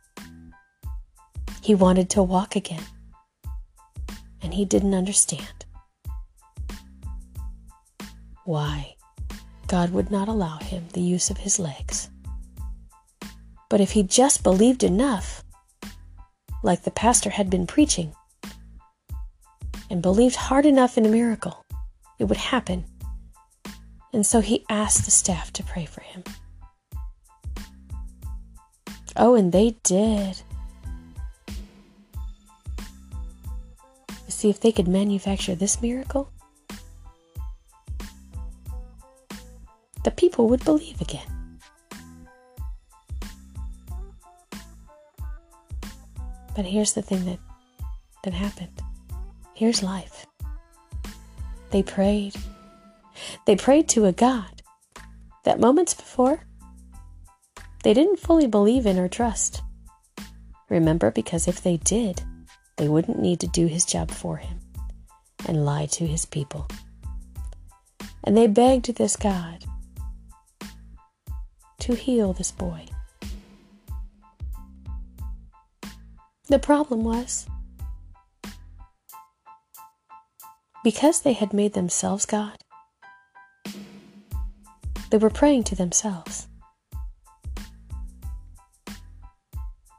He 1.63 1.75
wanted 1.75 2.09
to 2.11 2.23
walk 2.23 2.57
again, 2.57 2.85
and 4.41 4.55
he 4.55 4.65
didn't 4.65 4.95
understand 4.95 5.67
why 8.47 8.97
God 9.67 9.91
would 9.91 10.11
not 10.11 10.29
allow 10.29 10.57
him 10.57 10.87
the 10.95 11.03
use 11.03 11.29
of 11.29 11.37
his 11.37 11.59
legs. 11.59 12.09
But 13.69 13.81
if 13.81 13.93
he 13.93 14.03
just 14.03 14.43
believed 14.43 14.83
enough, 14.83 15.45
like 16.63 16.83
the 16.83 16.91
pastor 16.91 17.31
had 17.31 17.51
been 17.51 17.67
preaching, 17.67 18.15
and 19.91 20.03
believed 20.03 20.37
hard 20.37 20.67
enough 20.67 20.99
in 20.99 21.07
a 21.07 21.09
miracle, 21.09 21.65
it 22.19 22.25
would 22.25 22.39
happen. 22.39 22.85
And 24.13 24.27
so 24.27 24.41
he 24.41 24.65
asked 24.69 25.05
the 25.05 25.11
staff 25.11 25.53
to 25.55 25.63
pray 25.63 25.85
for 25.85 26.01
him. 26.01 26.25
Oh, 29.17 29.35
and 29.35 29.53
they 29.53 29.77
did. 29.83 30.43
See 34.29 34.51
if 34.51 34.61
they 34.61 34.73
could 34.73 34.87
manufacture 34.87 35.55
this 35.55 35.83
miracle. 35.83 36.31
the 40.09 40.11
people 40.13 40.49
would 40.49 40.65
believe 40.65 41.01
again. 41.03 41.38
But 46.59 46.67
here's 46.67 46.95
the 46.95 47.03
thing 47.03 47.25
that, 47.27 47.39
that 48.25 48.35
happened. 48.35 48.83
Here's 49.55 49.81
life. 49.81 50.27
They 51.71 51.85
prayed. 51.85 52.35
They 53.47 53.55
prayed 53.55 53.89
to 53.91 54.07
a 54.07 54.13
God 54.13 54.63
that 55.45 55.61
moments 55.61 55.95
before 55.95 56.41
they 57.85 57.95
didn't 57.95 58.19
fully 58.19 58.49
believe 58.49 58.87
in 58.87 58.99
or 58.99 59.07
trust. 59.07 59.63
Remember, 60.69 61.13
because 61.13 61.47
if 61.47 61.63
they 61.63 61.77
did, 61.77 62.23
they 62.77 62.89
wouldn't 62.89 63.21
need 63.21 63.39
to 63.39 63.47
do 63.47 63.67
his 63.67 63.85
job 63.85 64.11
for 64.11 64.39
him 64.39 64.59
and 65.47 65.65
lie 65.65 65.87
to 65.87 66.09
his 66.09 66.27
people. 66.27 66.67
And 68.25 68.37
they 68.37 68.49
begged 68.49 68.97
this 68.97 69.15
God 69.15 69.65
to 71.79 71.95
heal 71.95 72.33
this 72.33 72.51
boy. 72.51 72.87
The 76.49 76.59
problem 76.59 77.05
was 77.05 77.47
because 80.83 81.21
they 81.21 81.35
had 81.35 81.53
made 81.53 81.75
themselves 81.75 82.25
God, 82.25 82.57
they 85.11 85.19
were 85.19 85.29
praying 85.29 85.65
to 85.65 85.75
themselves. 85.75 86.49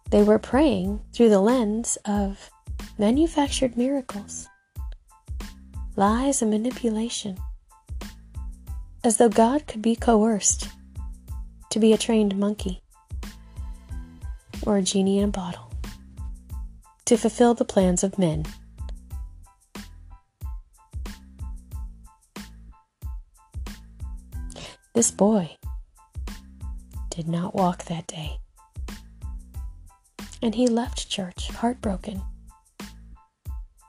They 0.09 0.23
were 0.23 0.39
praying 0.39 1.01
through 1.13 1.29
the 1.29 1.39
lens 1.39 1.99
of 2.03 2.49
manufactured 2.97 3.77
miracles, 3.77 4.47
lies, 5.95 6.41
and 6.41 6.49
manipulation, 6.49 7.37
as 9.03 9.17
though 9.17 9.29
God 9.29 9.67
could 9.67 9.83
be 9.83 9.95
coerced 9.95 10.67
to 11.69 11.79
be 11.79 11.93
a 11.93 11.97
trained 11.97 12.39
monkey 12.39 12.81
or 14.65 14.77
a 14.77 14.81
genie 14.81 15.19
in 15.19 15.25
a 15.25 15.31
bottle 15.31 15.68
to 17.09 17.17
fulfill 17.17 17.55
the 17.55 17.65
plans 17.65 18.03
of 18.03 18.19
men. 18.19 18.45
This 24.93 25.09
boy 25.09 25.57
did 27.09 27.27
not 27.27 27.55
walk 27.55 27.85
that 27.85 28.05
day, 28.05 28.37
and 30.43 30.53
he 30.53 30.67
left 30.67 31.09
church 31.09 31.47
heartbroken 31.49 32.21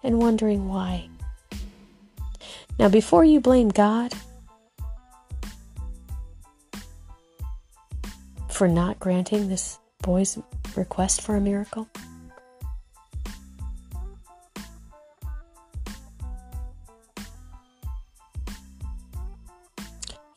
and 0.02 0.18
wondering 0.18 0.66
why. 0.66 1.11
Now, 2.78 2.88
before 2.88 3.26
you 3.26 3.38
blame 3.38 3.68
God, 3.68 4.14
for 8.48 8.66
not 8.66 8.98
granting 8.98 9.50
this 9.50 9.78
boy's 10.00 10.38
request 10.74 11.20
for 11.20 11.37
a 11.37 11.40
miracle? 11.42 11.87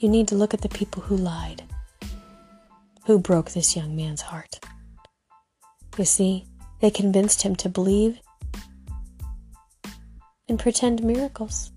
You 0.04 0.10
need 0.10 0.28
to 0.28 0.36
look 0.36 0.54
at 0.54 0.60
the 0.60 0.68
people 0.68 1.02
who 1.04 1.16
lied, 1.16 1.64
who 3.06 3.18
broke 3.18 3.52
this 3.52 3.74
young 3.74 3.96
man's 3.96 4.20
heart. 4.20 4.60
You 5.98 6.04
see, 6.04 6.46
they 6.82 6.92
convinced 6.92 7.44
him 7.44 7.56
to 7.56 7.70
believe 7.70 8.20
and 10.50 10.60
pretend 10.60 11.02
miracles. 11.06 11.72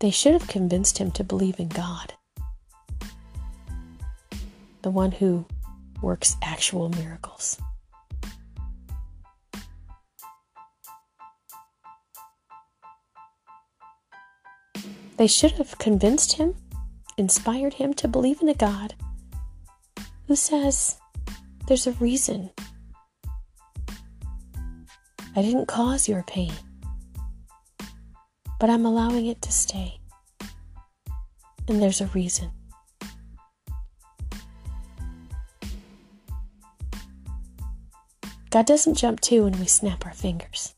They 0.00 0.10
should 0.10 0.32
have 0.32 0.48
convinced 0.48 0.98
him 0.98 1.12
to 1.12 1.22
believe 1.22 1.60
in 1.60 1.68
God, 1.68 2.14
the 4.82 4.90
one 4.90 5.12
who 5.12 5.46
works 6.02 6.34
actual 6.42 6.88
miracles. 6.88 7.56
They 15.16 15.26
should 15.26 15.52
have 15.52 15.78
convinced 15.78 16.34
him, 16.34 16.54
inspired 17.16 17.74
him 17.74 17.94
to 17.94 18.06
believe 18.06 18.42
in 18.42 18.50
a 18.50 18.54
God 18.54 18.94
who 20.28 20.36
says 20.36 20.98
there's 21.66 21.86
a 21.86 21.92
reason. 21.92 22.50
I 25.34 25.42
didn't 25.42 25.68
cause 25.68 26.08
your 26.08 26.22
pain, 26.22 26.52
but 28.60 28.68
I'm 28.68 28.84
allowing 28.84 29.26
it 29.26 29.40
to 29.42 29.52
stay. 29.52 30.00
And 31.68 31.82
there's 31.82 32.00
a 32.02 32.06
reason. 32.08 32.50
God 38.50 38.66
doesn't 38.66 38.94
jump 38.94 39.20
to 39.22 39.44
when 39.44 39.58
we 39.58 39.66
snap 39.66 40.06
our 40.06 40.14
fingers. 40.14 40.75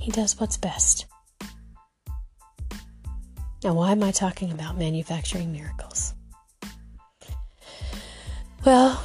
He 0.00 0.10
does 0.10 0.40
what's 0.40 0.56
best. 0.56 1.06
Now, 3.62 3.74
why 3.74 3.92
am 3.92 4.02
I 4.02 4.10
talking 4.10 4.50
about 4.50 4.78
manufacturing 4.78 5.52
miracles? 5.52 6.14
Well, 8.64 9.02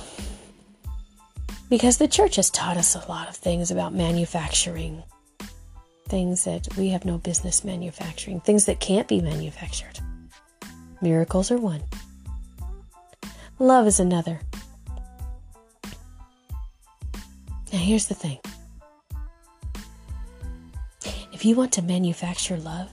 because 1.69 1.97
the 1.97 2.07
church 2.07 2.37
has 2.37 2.49
taught 2.49 2.77
us 2.77 2.95
a 2.95 3.05
lot 3.09 3.27
of 3.27 3.35
things 3.35 3.71
about 3.71 3.93
manufacturing, 3.93 5.03
things 6.07 6.45
that 6.45 6.67
we 6.77 6.89
have 6.89 7.03
no 7.03 7.17
business 7.17 7.65
manufacturing, 7.65 8.39
things 8.39 8.65
that 8.65 8.79
can't 8.79 9.07
be 9.07 9.19
manufactured. 9.19 9.99
Miracles 11.01 11.51
are 11.51 11.57
one, 11.57 11.83
love 13.59 13.87
is 13.87 13.99
another. 13.99 14.39
Now, 17.73 17.79
here's 17.79 18.07
the 18.07 18.13
thing 18.13 18.39
if 21.45 21.49
you 21.49 21.55
want 21.55 21.71
to 21.73 21.83
manufacture 21.83 22.57
love, 22.57 22.89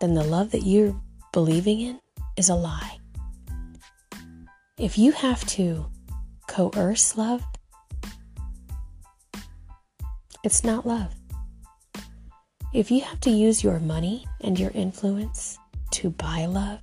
then 0.00 0.14
the 0.14 0.24
love 0.24 0.50
that 0.52 0.62
you're 0.62 0.98
believing 1.30 1.82
in 1.82 2.00
is 2.38 2.48
a 2.48 2.54
lie. 2.54 2.96
If 4.78 4.96
you 4.96 5.12
have 5.12 5.44
to 5.48 5.90
coerce 6.46 7.18
love, 7.18 7.44
it's 10.42 10.64
not 10.64 10.86
love. 10.86 11.14
If 12.72 12.90
you 12.90 13.02
have 13.02 13.20
to 13.20 13.30
use 13.30 13.62
your 13.62 13.78
money 13.78 14.24
and 14.40 14.58
your 14.58 14.70
influence 14.70 15.58
to 15.90 16.08
buy 16.08 16.46
love, 16.46 16.80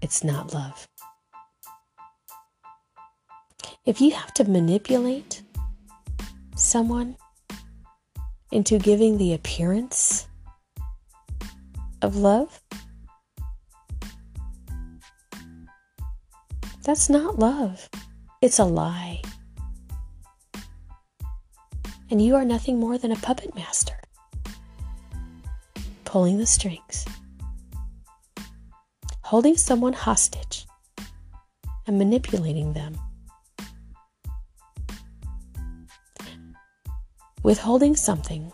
it's 0.00 0.22
not 0.22 0.54
love. 0.54 0.86
If 3.88 4.02
you 4.02 4.10
have 4.10 4.34
to 4.34 4.44
manipulate 4.44 5.40
someone 6.54 7.16
into 8.52 8.78
giving 8.78 9.16
the 9.16 9.32
appearance 9.32 10.28
of 12.02 12.14
love, 12.14 12.60
that's 16.82 17.08
not 17.08 17.38
love. 17.38 17.88
It's 18.42 18.58
a 18.58 18.64
lie. 18.64 19.22
And 22.10 22.20
you 22.20 22.34
are 22.36 22.44
nothing 22.44 22.78
more 22.78 22.98
than 22.98 23.10
a 23.10 23.16
puppet 23.16 23.54
master, 23.54 23.98
pulling 26.04 26.36
the 26.36 26.46
strings, 26.46 27.06
holding 29.22 29.56
someone 29.56 29.94
hostage, 29.94 30.66
and 31.86 31.96
manipulating 31.96 32.74
them. 32.74 32.94
Withholding 37.42 37.96
something 37.96 38.52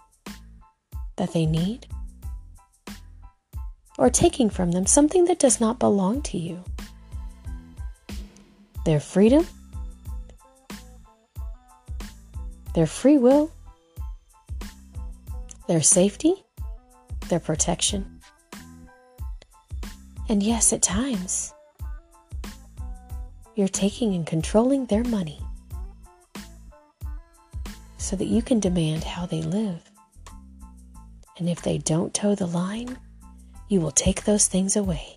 that 1.17 1.33
they 1.33 1.47
need, 1.47 1.87
or 3.99 4.11
taking 4.11 4.51
from 4.51 4.73
them 4.73 4.87
something 4.87 5.27
that 5.27 5.39
does 5.39 5.61
not 5.61 5.79
belong 5.79 6.23
to 6.23 6.39
you. 6.39 6.65
Their 8.85 9.01
freedom, 9.01 9.47
their 12.75 12.87
free 12.87 13.19
will, 13.19 13.51
their 15.69 15.83
safety, 15.83 16.45
their 17.29 17.41
protection. 17.41 18.21
And 20.29 20.43
yes, 20.43 20.73
at 20.73 20.83
times, 20.83 21.55
you're 23.55 23.69
taking 23.69 24.15
and 24.15 24.27
controlling 24.27 24.87
their 24.87 25.05
money 25.05 25.44
so 28.05 28.17
that 28.17 28.27
you 28.27 28.43
can 28.43 28.61
demand 28.61 29.03
how 29.03 29.25
they 29.25 29.41
live. 29.41 29.81
And 31.39 31.49
if 31.49 31.63
they 31.63 31.79
don't 31.79 32.13
toe 32.13 32.35
the 32.35 32.47
line, 32.47 32.99
you 33.69 33.81
will 33.81 33.91
take 33.91 34.25
those 34.25 34.47
things 34.47 34.77
away. 34.77 35.17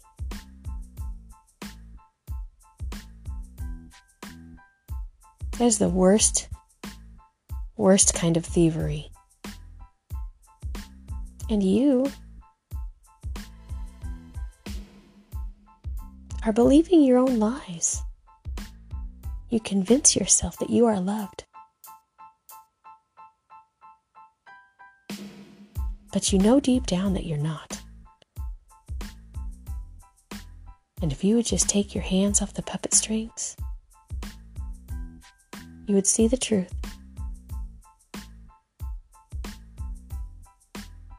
That 5.58 5.66
is 5.66 5.80
the 5.80 5.90
worst, 5.90 6.48
worst 7.76 8.14
kind 8.14 8.38
of 8.38 8.46
thievery. 8.46 9.12
And 11.50 11.62
you 11.62 12.10
are 16.46 16.54
believing 16.54 17.04
your 17.04 17.18
own 17.18 17.38
lies. 17.38 18.02
You 19.50 19.60
convince 19.60 20.16
yourself 20.16 20.58
that 20.60 20.70
you 20.70 20.86
are 20.86 21.02
loved. 21.02 21.47
But 26.12 26.32
you 26.32 26.40
know 26.40 26.60
deep 26.60 26.86
down 26.86 27.14
that 27.14 27.26
you're 27.26 27.38
not. 27.38 27.82
And 31.02 31.12
if 31.12 31.24
you 31.24 31.36
would 31.36 31.46
just 31.46 31.70
take 31.70 31.94
your 31.94 32.04
hands 32.04 32.42
off 32.42 32.54
the 32.54 32.64
puppet 32.64 32.94
strings, 32.94 33.56
you 35.86 35.94
would 35.96 36.08
see 36.08 36.28
the 36.28 36.38
truth. 36.38 36.74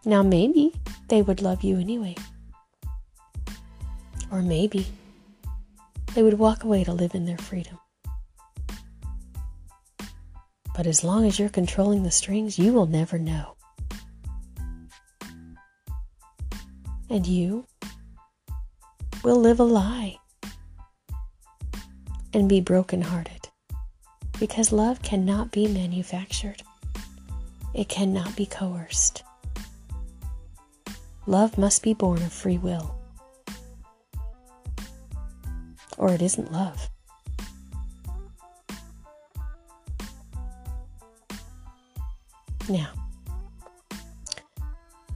Now, 0.05 0.23
maybe 0.23 0.73
they 1.09 1.23
would 1.23 1.43
love 1.43 1.63
you 1.63 1.79
anyway. 1.79 2.17
Or 4.33 4.43
maybe 4.43 4.87
they 6.15 6.23
would 6.23 6.39
walk 6.39 6.65
away 6.65 6.83
to 6.85 6.93
live 6.93 7.15
in 7.15 7.25
their 7.25 7.39
freedom. 7.39 7.79
But 10.75 10.87
as 10.87 11.05
long 11.05 11.27
as 11.27 11.39
you're 11.39 11.49
controlling 11.49 12.03
the 12.05 12.11
strings, 12.11 12.59
you 12.59 12.73
will 12.73 12.87
never 12.87 13.19
know. 13.19 13.58
And 17.11 17.27
you 17.27 17.67
will 19.25 19.37
live 19.41 19.61
a 19.61 19.65
lie 19.65 20.17
and 22.35 22.49
be 22.49 22.61
brokenhearted 22.61 23.49
because 24.39 24.71
love 24.71 25.03
cannot 25.03 25.51
be 25.51 25.67
manufactured, 25.67 26.63
it 27.75 27.89
cannot 27.89 28.37
be 28.37 28.47
coerced. 28.47 29.25
Love 31.27 31.59
must 31.59 31.83
be 31.83 31.93
born 31.93 32.23
of 32.23 32.33
free 32.33 32.57
will, 32.59 32.95
or 35.97 36.13
it 36.13 36.23
isn't 36.23 36.53
love. 36.53 36.89
Now, 42.69 42.91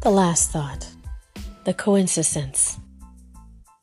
the 0.00 0.10
last 0.10 0.50
thought 0.50 0.88
the 1.64 1.74
coincidence 1.74 2.78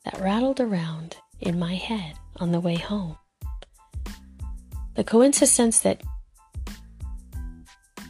that 0.04 0.20
rattled 0.20 0.60
around 0.60 1.16
in 1.40 1.58
my 1.58 1.74
head 1.74 2.14
on 2.36 2.52
the 2.52 2.60
way 2.60 2.76
home. 2.76 3.16
The 4.94 5.04
coincidence 5.04 5.80
that 5.80 6.02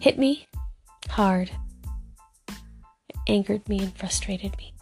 hit 0.00 0.18
me 0.18 0.48
hard, 1.08 1.50
angered 3.28 3.68
me, 3.68 3.78
and 3.78 3.96
frustrated 3.96 4.56
me. 4.56 4.74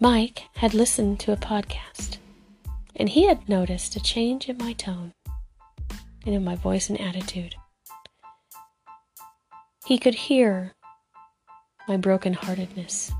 Mike 0.00 0.44
had 0.54 0.74
listened 0.74 1.20
to 1.20 1.32
a 1.32 1.36
podcast, 1.36 2.18
and 2.96 3.08
he 3.08 3.26
had 3.26 3.48
noticed 3.48 3.96
a 3.96 4.00
change 4.00 4.48
in 4.48 4.58
my 4.58 4.72
tone 4.72 5.12
and 6.24 6.34
in 6.34 6.44
my 6.44 6.56
voice 6.56 6.88
and 6.88 7.00
attitude. 7.00 7.54
He 9.86 9.98
could 9.98 10.14
hear 10.14 10.74
my 11.88 11.96
brokenheartedness. 11.96 13.10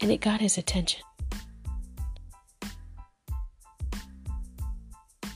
And 0.00 0.10
it 0.10 0.20
got 0.20 0.40
his 0.40 0.56
attention. 0.56 1.02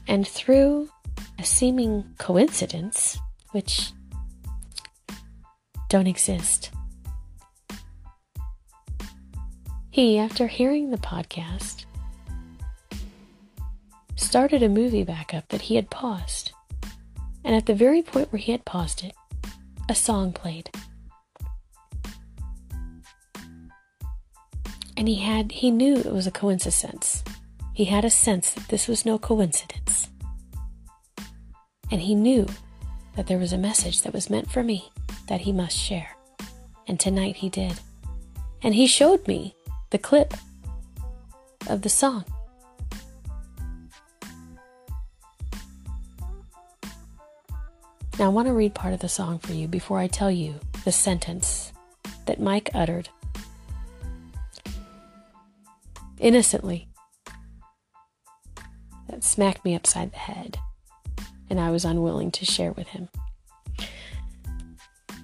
And 0.07 0.27
through 0.27 0.91
a 1.39 1.45
seeming 1.45 2.05
coincidence, 2.19 3.19
which 3.51 3.93
don't 5.89 6.07
exist, 6.07 6.71
he 9.91 10.19
after 10.19 10.47
hearing 10.47 10.91
the 10.91 10.99
podcast, 10.99 11.85
started 14.17 14.63
a 14.63 14.69
movie 14.69 15.05
backup 15.05 15.49
that 15.49 15.63
he 15.63 15.75
had 15.75 15.91
paused. 15.91 16.53
And 17.45 17.57
at 17.57 17.67
the 17.67 17.75
very 17.75 18.03
point 18.03 18.33
where 18.33 18.39
he 18.39 18.53
had 18.53 18.65
paused 18.65 19.03
it, 19.03 19.15
a 19.89 19.95
song 19.95 20.33
played. 20.33 20.71
And 25.01 25.09
he 25.09 25.17
had 25.17 25.51
he 25.51 25.71
knew 25.71 25.97
it 25.97 26.13
was 26.13 26.27
a 26.27 26.31
coincidence. 26.31 27.25
He 27.73 27.87
had 27.87 28.05
a 28.05 28.11
sense 28.11 28.53
that 28.53 28.69
this 28.69 28.87
was 28.87 29.07
no 29.07 29.19
coincidence. 29.19 30.11
And 31.91 32.03
he 32.03 32.15
knew 32.15 32.47
that 33.17 33.27
there 33.27 33.39
was 33.39 33.55
a 33.55 33.57
message 33.57 34.03
that 34.03 34.13
was 34.13 34.29
meant 34.29 34.51
for 34.51 34.63
me 34.63 34.93
that 35.27 35.41
he 35.41 35.53
must 35.53 35.75
share. 35.75 36.19
And 36.87 37.01
tonight 37.01 37.37
he 37.37 37.49
did. 37.49 37.81
And 38.63 38.75
he 38.75 38.87
showed 38.87 39.27
me 39.27 39.57
the 39.89 39.97
clip 39.97 40.35
of 41.67 41.81
the 41.81 41.89
song. 41.89 42.27
Now, 48.19 48.27
I 48.27 48.29
want 48.29 48.49
to 48.49 48.53
read 48.53 48.75
part 48.75 48.93
of 48.93 49.01
the 49.01 49.09
song 49.09 49.39
for 49.39 49.55
you 49.55 49.67
before 49.67 49.99
I 49.99 50.09
tell 50.09 50.31
you 50.31 50.57
the 50.85 50.93
sentence 50.93 51.73
that 52.27 52.39
Mike 52.39 52.69
uttered 52.75 53.09
innocently 56.21 56.89
that 59.09 59.25
smacked 59.25 59.65
me 59.65 59.75
upside 59.75 60.13
the 60.13 60.19
head, 60.19 60.59
and 61.49 61.59
I 61.59 61.71
was 61.71 61.85
unwilling 61.85 62.31
to 62.33 62.45
share 62.45 62.73
with 62.73 62.89
him. 62.89 63.09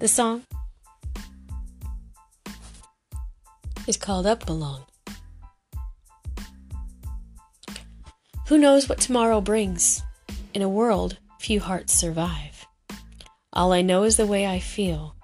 The 0.00 0.08
song 0.08 0.42
is 3.86 3.96
called 3.96 4.26
Up 4.26 4.44
Belong. 4.44 4.84
Who 8.48 8.58
knows 8.58 8.88
what 8.88 9.00
tomorrow 9.00 9.40
brings? 9.40 10.02
In 10.54 10.62
a 10.62 10.68
world, 10.68 11.18
few 11.38 11.60
hearts 11.60 11.92
survive. 11.92 12.66
All 13.52 13.72
I 13.72 13.82
know 13.82 14.02
is 14.04 14.16
the 14.16 14.26
way 14.26 14.46
I 14.46 14.58
feel. 14.58 15.16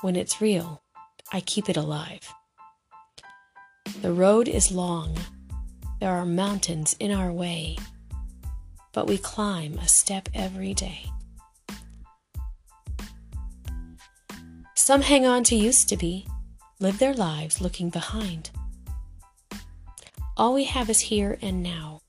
When 0.00 0.16
it's 0.16 0.40
real, 0.40 0.82
I 1.32 1.40
keep 1.40 1.68
it 1.68 1.76
alive. 1.76 2.32
The 4.02 4.14
road 4.14 4.48
is 4.48 4.72
long. 4.72 5.14
There 6.00 6.10
are 6.10 6.24
mountains 6.24 6.96
in 6.98 7.10
our 7.10 7.30
way, 7.30 7.76
but 8.94 9.06
we 9.06 9.18
climb 9.18 9.76
a 9.76 9.88
step 9.88 10.26
every 10.32 10.72
day. 10.72 11.04
Some 14.74 15.02
hang 15.02 15.26
on 15.26 15.44
to 15.44 15.54
used 15.54 15.90
to 15.90 15.98
be, 15.98 16.26
live 16.80 16.98
their 16.98 17.12
lives 17.12 17.60
looking 17.60 17.90
behind. 17.90 18.48
All 20.34 20.54
we 20.54 20.64
have 20.64 20.88
is 20.88 21.00
here 21.00 21.36
and 21.42 21.62
now, 21.62 22.00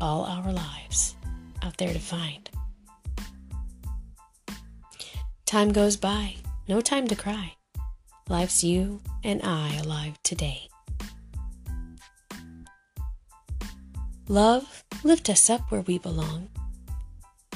all 0.00 0.24
our 0.24 0.52
lives 0.52 1.14
out 1.62 1.76
there 1.76 1.92
to 1.92 2.00
find. 2.00 2.50
Time 5.46 5.70
goes 5.70 5.96
by, 5.96 6.34
no 6.66 6.80
time 6.80 7.06
to 7.06 7.14
cry. 7.14 7.54
Life's 8.28 8.64
you 8.64 9.00
and 9.22 9.40
I 9.44 9.76
alive 9.76 10.20
today. 10.24 10.68
Love, 14.28 14.84
lift 15.02 15.28
us 15.28 15.50
up 15.50 15.70
where 15.70 15.82
we 15.82 15.98
belong, 15.98 16.48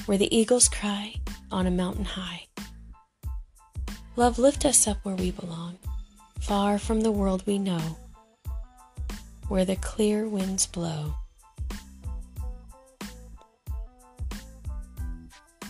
where 0.05 0.19
the 0.19 0.37
eagles 0.37 0.69
cry 0.69 1.15
on 1.51 1.67
a 1.67 1.71
mountain 1.71 2.05
high. 2.05 2.47
Love, 4.17 4.39
lift 4.39 4.67
us 4.67 4.87
up 4.87 4.99
where 5.03 5.15
we 5.15 5.31
belong, 5.31 5.79
far 6.41 6.79
from 6.79 7.01
the 7.01 7.11
world 7.11 7.43
we 7.47 7.59
know, 7.59 7.97
where 9.49 9.65
the 9.65 9.77
clear 9.77 10.29
winds 10.29 10.67
blow. 10.67 11.15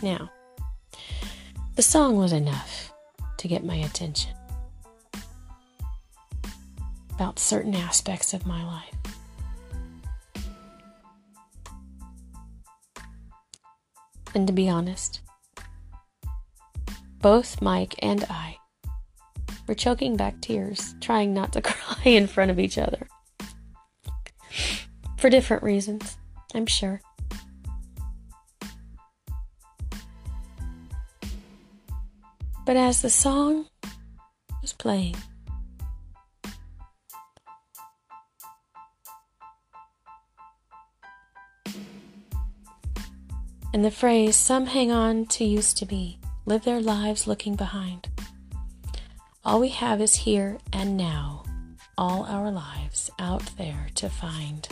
Now, 0.02 0.32
the 1.76 1.82
song 1.82 2.16
was 2.16 2.32
enough 2.32 2.92
to 3.36 3.46
get 3.46 3.64
my 3.64 3.76
attention 3.76 4.34
about 7.10 7.38
certain 7.38 7.76
aspects 7.76 8.34
of 8.34 8.46
my 8.46 8.64
life. 8.64 8.97
And 14.34 14.46
to 14.46 14.52
be 14.52 14.68
honest, 14.68 15.20
both 17.20 17.60
Mike 17.60 17.94
and 18.00 18.24
I 18.30 18.56
were 19.66 19.74
choking 19.74 20.16
back 20.16 20.40
tears, 20.40 20.94
trying 21.00 21.34
not 21.34 21.52
to 21.52 21.62
cry 21.62 22.02
in 22.04 22.26
front 22.26 22.50
of 22.50 22.58
each 22.58 22.78
other. 22.78 23.08
For 25.18 25.28
different 25.28 25.62
reasons, 25.62 26.16
I'm 26.54 26.66
sure. 26.66 27.00
But 32.64 32.76
as 32.76 33.02
the 33.02 33.10
song 33.10 33.66
was 34.60 34.72
playing, 34.72 35.16
and 43.78 43.84
the 43.84 43.90
phrase, 43.92 44.34
some 44.34 44.66
hang 44.66 44.90
on 44.90 45.24
to 45.24 45.44
used 45.44 45.76
to 45.76 45.86
be, 45.86 46.18
live 46.46 46.64
their 46.64 46.80
lives 46.80 47.28
looking 47.28 47.54
behind. 47.54 48.08
All 49.44 49.60
we 49.60 49.68
have 49.68 50.00
is 50.00 50.16
here 50.16 50.58
and 50.72 50.96
now, 50.96 51.44
all 51.96 52.24
our 52.24 52.50
lives 52.50 53.08
out 53.20 53.56
there 53.56 53.86
to 53.94 54.08
find. 54.08 54.66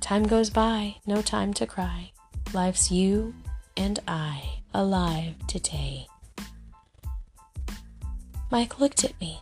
Time 0.00 0.22
goes 0.22 0.50
by, 0.50 0.94
no 1.04 1.20
time 1.20 1.52
to 1.54 1.66
cry. 1.66 2.12
Life's 2.54 2.92
you 2.92 3.34
and 3.76 3.98
I 4.06 4.60
alive 4.72 5.34
today. 5.48 6.06
Mike 8.52 8.78
looked 8.78 9.02
at 9.02 9.20
me 9.20 9.40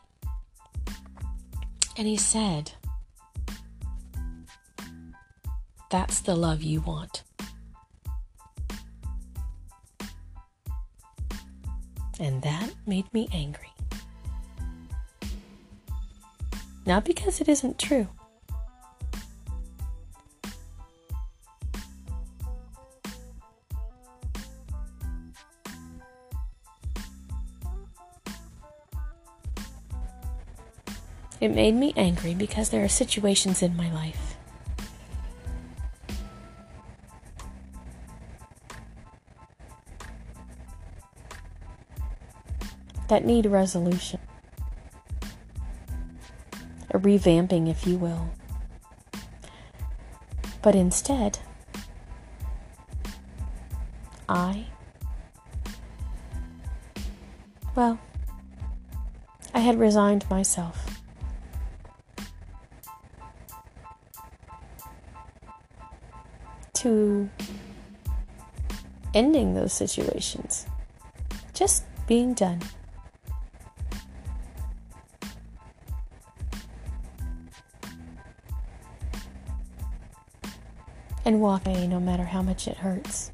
and 1.99 2.09
he 2.09 2.17
said, 2.17 2.73
That's 5.91 6.21
the 6.21 6.37
love 6.37 6.63
you 6.63 6.81
want. 6.83 7.25
And 12.21 12.43
that 12.43 12.71
made 12.87 13.13
me 13.13 13.29
angry. 13.33 13.73
Not 16.87 17.05
because 17.05 17.41
it 17.41 17.49
isn't 17.49 17.79
true. 17.79 18.07
It 31.41 31.49
made 31.49 31.75
me 31.75 31.93
angry 31.97 32.35
because 32.35 32.69
there 32.69 32.85
are 32.85 32.89
situations 32.89 33.63
in 33.63 33.75
my 33.75 33.91
life 33.93 34.37
that 43.11 43.25
need 43.25 43.45
resolution, 43.45 44.21
a 46.93 46.99
revamping, 46.99 47.69
if 47.69 47.85
you 47.85 47.99
will. 47.99 48.31
But 50.63 50.77
instead, 50.77 51.41
I, 54.29 54.67
well, 57.75 57.99
I 59.53 59.59
had 59.59 59.81
resigned 59.81 60.31
myself. 60.31 60.87
To 66.75 67.29
ending 69.13 69.55
those 69.55 69.73
situations, 69.73 70.67
just 71.53 71.85
being 72.07 72.35
done. 72.35 72.61
And 81.25 81.41
walk 81.41 81.67
away 81.67 81.87
no 81.87 82.01
matter 82.01 82.25
how 82.25 82.43
much 82.43 82.67
it 82.67 82.79
hurts. 82.79 83.33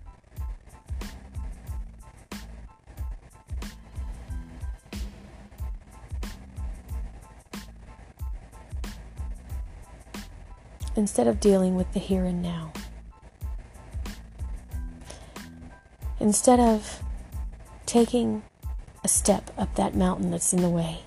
Instead 10.95 11.27
of 11.27 11.41
dealing 11.41 11.77
with 11.77 11.93
the 11.93 12.01
here 12.01 12.25
and 12.25 12.43
now. 12.43 12.73
Instead 16.19 16.59
of 16.59 17.03
taking 17.85 18.43
a 19.05 19.09
step 19.09 19.51
up 19.59 19.75
that 19.77 19.95
mountain 19.95 20.31
that's 20.31 20.53
in 20.53 20.63
the 20.63 20.71
way. 20.71 21.06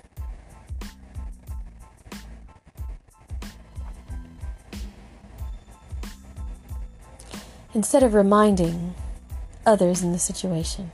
Instead 7.80 8.04
of 8.04 8.14
reminding 8.14 8.94
others 9.66 10.04
in 10.04 10.12
the 10.12 10.20
situation, 10.20 10.92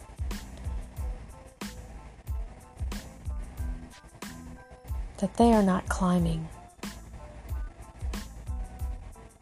that 5.18 5.36
they 5.38 5.52
are 5.52 5.64
not 5.64 5.90
climbing 5.90 6.48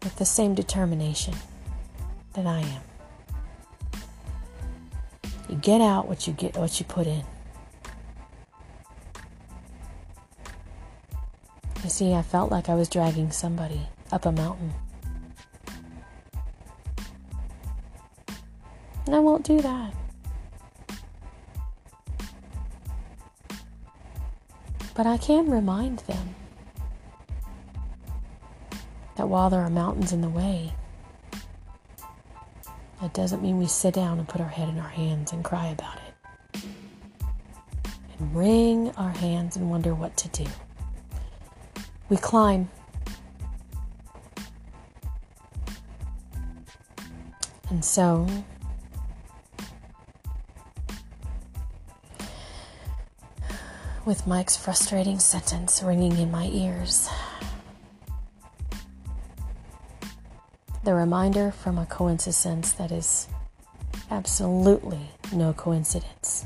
with 0.01 0.15
the 0.15 0.23
same 0.23 0.55
determination 0.55 1.33
that 2.31 2.47
I 2.47 2.61
am. 2.61 2.81
You 5.49 5.57
get 5.57 5.81
out 5.81 6.07
what 6.07 6.25
you 6.25 6.31
get 6.31 6.55
what 6.55 6.79
you 6.79 6.85
put 6.85 7.07
in. 7.07 7.25
You 11.83 11.89
see, 11.89 12.13
I 12.13 12.21
felt 12.21 12.51
like 12.51 12.69
I 12.69 12.75
was 12.75 12.87
dragging 12.87 13.31
somebody 13.31 13.81
up 14.13 14.25
a 14.25 14.31
mountain. 14.31 14.71
And 19.05 19.15
I 19.15 19.19
won't 19.19 19.45
do 19.45 19.61
that. 19.61 19.93
But 24.95 25.07
I 25.07 25.17
can 25.17 25.49
remind 25.49 25.99
them 25.99 26.35
that 29.15 29.27
while 29.27 29.49
there 29.49 29.61
are 29.61 29.69
mountains 29.69 30.13
in 30.13 30.21
the 30.21 30.29
way, 30.29 30.73
that 33.01 33.13
doesn't 33.13 33.41
mean 33.41 33.57
we 33.57 33.67
sit 33.67 33.93
down 33.93 34.19
and 34.19 34.27
put 34.27 34.39
our 34.39 34.47
head 34.47 34.69
in 34.69 34.79
our 34.79 34.89
hands 34.89 35.33
and 35.33 35.43
cry 35.43 35.67
about 35.67 35.97
it. 35.97 36.63
And 38.19 38.35
wring 38.35 38.91
our 38.91 39.09
hands 39.11 39.57
and 39.57 39.69
wonder 39.69 39.93
what 39.93 40.15
to 40.17 40.27
do. 40.29 40.45
We 42.07 42.17
climb. 42.17 42.69
And 47.69 47.83
so, 47.83 48.27
with 54.05 54.27
Mike's 54.27 54.57
frustrating 54.57 55.17
sentence 55.17 55.81
ringing 55.81 56.17
in 56.17 56.29
my 56.29 56.47
ears, 56.47 57.07
the 60.83 60.93
reminder 60.93 61.51
from 61.51 61.77
a 61.77 61.85
coincidence 61.85 62.73
that 62.73 62.91
is 62.91 63.27
absolutely 64.11 65.09
no 65.31 65.53
coincidence. 65.53 66.45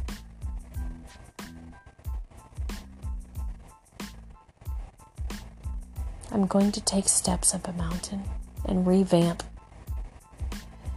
I'm 6.32 6.46
going 6.46 6.72
to 6.74 6.82
take 6.82 7.10
steps 7.10 7.56
up 7.56 7.68
a 7.68 7.74
mountain 7.74 8.24
and 8.66 8.86
revamp 8.86 9.42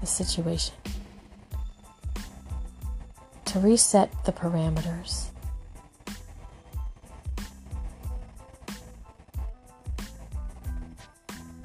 the 0.00 0.06
situation. 0.06 0.74
To 3.46 3.58
reset 3.58 4.12
the 4.26 4.32
parameters. 4.32 5.30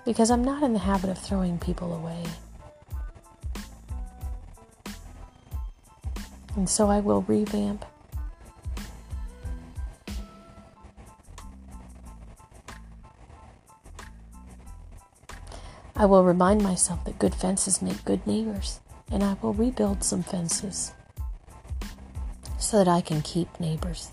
Because 0.06 0.30
I'm 0.30 0.44
not 0.44 0.64
in 0.64 0.74
the 0.74 0.80
habit 0.80 1.10
of 1.10 1.18
throwing 1.18 1.58
people 1.58 1.94
away. 1.94 2.24
And 6.56 6.70
so 6.70 6.90
I 6.90 7.00
will 7.00 7.24
revamp 7.24 7.84
I 15.98 16.06
will 16.06 16.26
remind 16.26 16.62
myself 16.62 17.06
that 17.06 17.20
good 17.20 17.34
fences 17.34 17.82
make 17.82 18.04
good 18.04 18.28
neighbors, 18.28 18.82
and 19.10 19.24
I 19.24 19.38
will 19.42 19.54
rebuild 19.54 20.04
some 20.04 20.24
fences 20.24 20.92
so 22.60 22.78
that 22.78 22.88
I 22.90 23.00
can 23.00 23.22
keep 23.22 23.60
neighbors. 23.62 24.12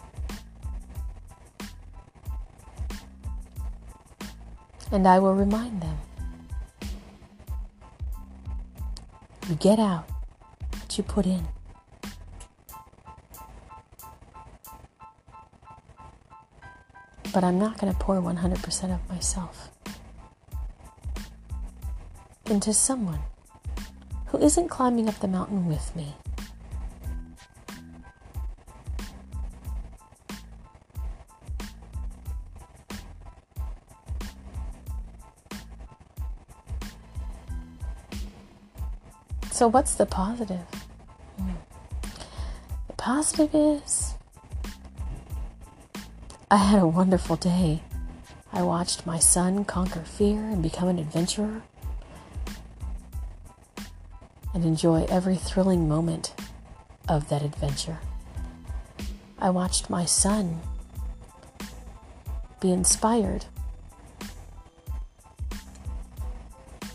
And 4.92 5.09
I 5.09 5.18
will 5.18 5.35
remind 5.35 5.81
them 5.81 5.96
you 9.48 9.55
get 9.57 9.78
out 9.78 10.05
what 10.70 10.98
you 10.98 11.02
put 11.02 11.26
in. 11.26 11.48
But 17.33 17.42
I'm 17.42 17.59
not 17.59 17.78
going 17.78 17.90
to 17.90 17.98
pour 17.98 18.16
100% 18.20 18.94
of 18.94 19.09
myself 19.09 19.70
into 22.50 22.74
someone 22.74 23.20
who 24.26 24.38
isn't 24.38 24.68
climbing 24.68 25.09
up 25.09 25.18
the 25.20 25.28
mountain 25.28 25.66
with 25.66 25.96
me. 25.96 26.14
So, 39.62 39.68
what's 39.68 39.94
the 39.94 40.07
positive? 40.07 40.66
The 42.88 42.92
positive 42.96 43.51
is 43.55 44.14
I 46.51 46.57
had 46.57 46.83
a 46.83 46.87
wonderful 46.88 47.37
day. 47.37 47.85
I 48.53 48.64
watched 48.64 49.07
my 49.07 49.20
son 49.20 49.64
conquer 49.64 50.01
fear 50.01 50.40
and 50.40 50.64
become 50.64 50.88
an 50.88 50.98
adventurer 50.98 51.62
and 54.53 54.64
enjoy 54.64 55.05
every 55.09 55.37
thrilling 55.37 55.88
moment 55.88 56.35
of 57.09 57.29
that 57.29 57.42
adventure. 57.42 58.01
I 59.38 59.51
watched 59.51 59.88
my 59.88 60.07
son 60.07 60.61
be 62.59 62.72
inspired 62.72 63.44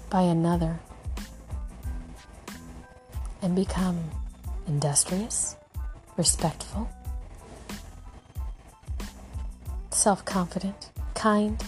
by 0.10 0.24
another 0.24 0.82
and 3.48 3.56
become 3.56 3.98
industrious, 4.68 5.56
respectful, 6.18 6.90
self 9.90 10.26
confident, 10.26 10.92
kind, 11.14 11.64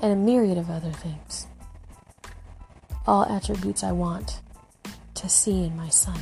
and 0.00 0.12
a 0.12 0.14
myriad 0.14 0.56
of 0.56 0.70
other 0.70 0.92
things 0.92 1.48
all 3.08 3.24
attributes 3.24 3.82
I 3.82 3.90
want 3.90 4.40
to 5.14 5.28
see 5.28 5.64
in 5.64 5.76
my 5.76 5.88
son. 5.88 6.20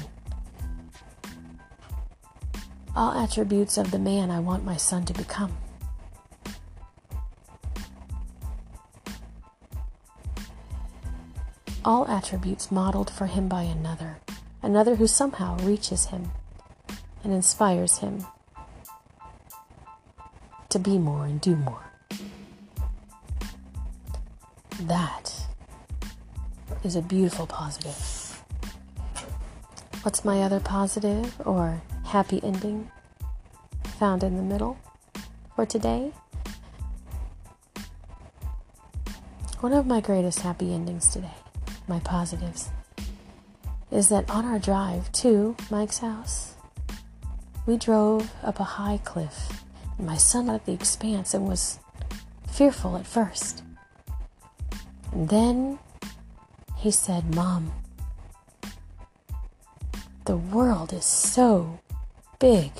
All 2.97 3.12
attributes 3.12 3.76
of 3.76 3.91
the 3.91 3.99
man 3.99 4.30
I 4.30 4.41
want 4.41 4.64
my 4.64 4.78
son 4.78 5.05
to 5.05 5.12
become. 5.12 5.55
All 11.87 12.09
attributes 12.09 12.72
modeled 12.72 13.09
for 13.09 13.26
him 13.26 13.47
by 13.47 13.62
another, 13.62 14.18
another 14.61 14.97
who 14.97 15.07
somehow 15.07 15.57
reaches 15.59 16.07
him 16.07 16.32
and 17.22 17.32
inspires 17.32 17.99
him 17.99 18.26
to 20.68 20.80
be 20.80 20.99
more 20.99 21.26
and 21.26 21.41
do 21.41 21.55
more. 21.55 21.84
That 24.80 25.47
is 26.82 26.97
a 26.97 27.03
beautiful 27.03 27.47
positive. 27.47 28.43
What's 30.03 30.24
my 30.24 30.43
other 30.43 30.59
positive 30.59 31.41
or 31.47 31.82
happy 32.07 32.41
ending 32.43 32.91
found 34.01 34.24
in 34.24 34.37
the 34.37 34.43
middle 34.43 34.76
for 35.55 35.64
today? 35.64 36.11
One 39.61 39.72
of 39.72 39.87
my 39.87 40.01
greatest 40.01 40.41
happy 40.41 40.74
endings 40.74 41.09
today, 41.12 41.30
my 41.89 42.01
positives, 42.01 42.70
is 43.91 44.09
that 44.09 44.28
on 44.28 44.45
our 44.45 44.59
drive 44.59 45.11
to 45.12 45.57
Mike's 45.70 45.99
house, 45.99 46.55
we 47.66 47.76
drove 47.76 48.32
up 48.43 48.61
a 48.61 48.64
high 48.64 48.99
cliff, 49.05 49.64
and 49.99 50.07
my 50.07 50.16
son 50.16 50.47
looked 50.47 50.61
at 50.61 50.66
the 50.66 50.72
expanse 50.72 51.34
and 51.34 51.47
was 51.47 51.78
fearful 52.49 52.97
at 52.97 53.07
first. 53.07 53.62
And 55.12 55.28
then 55.28 55.78
he 56.76 56.91
said, 56.91 57.34
Mom, 57.34 57.72
the 60.24 60.37
world 60.37 60.93
is 60.93 61.05
so 61.05 61.80
big. 62.39 62.72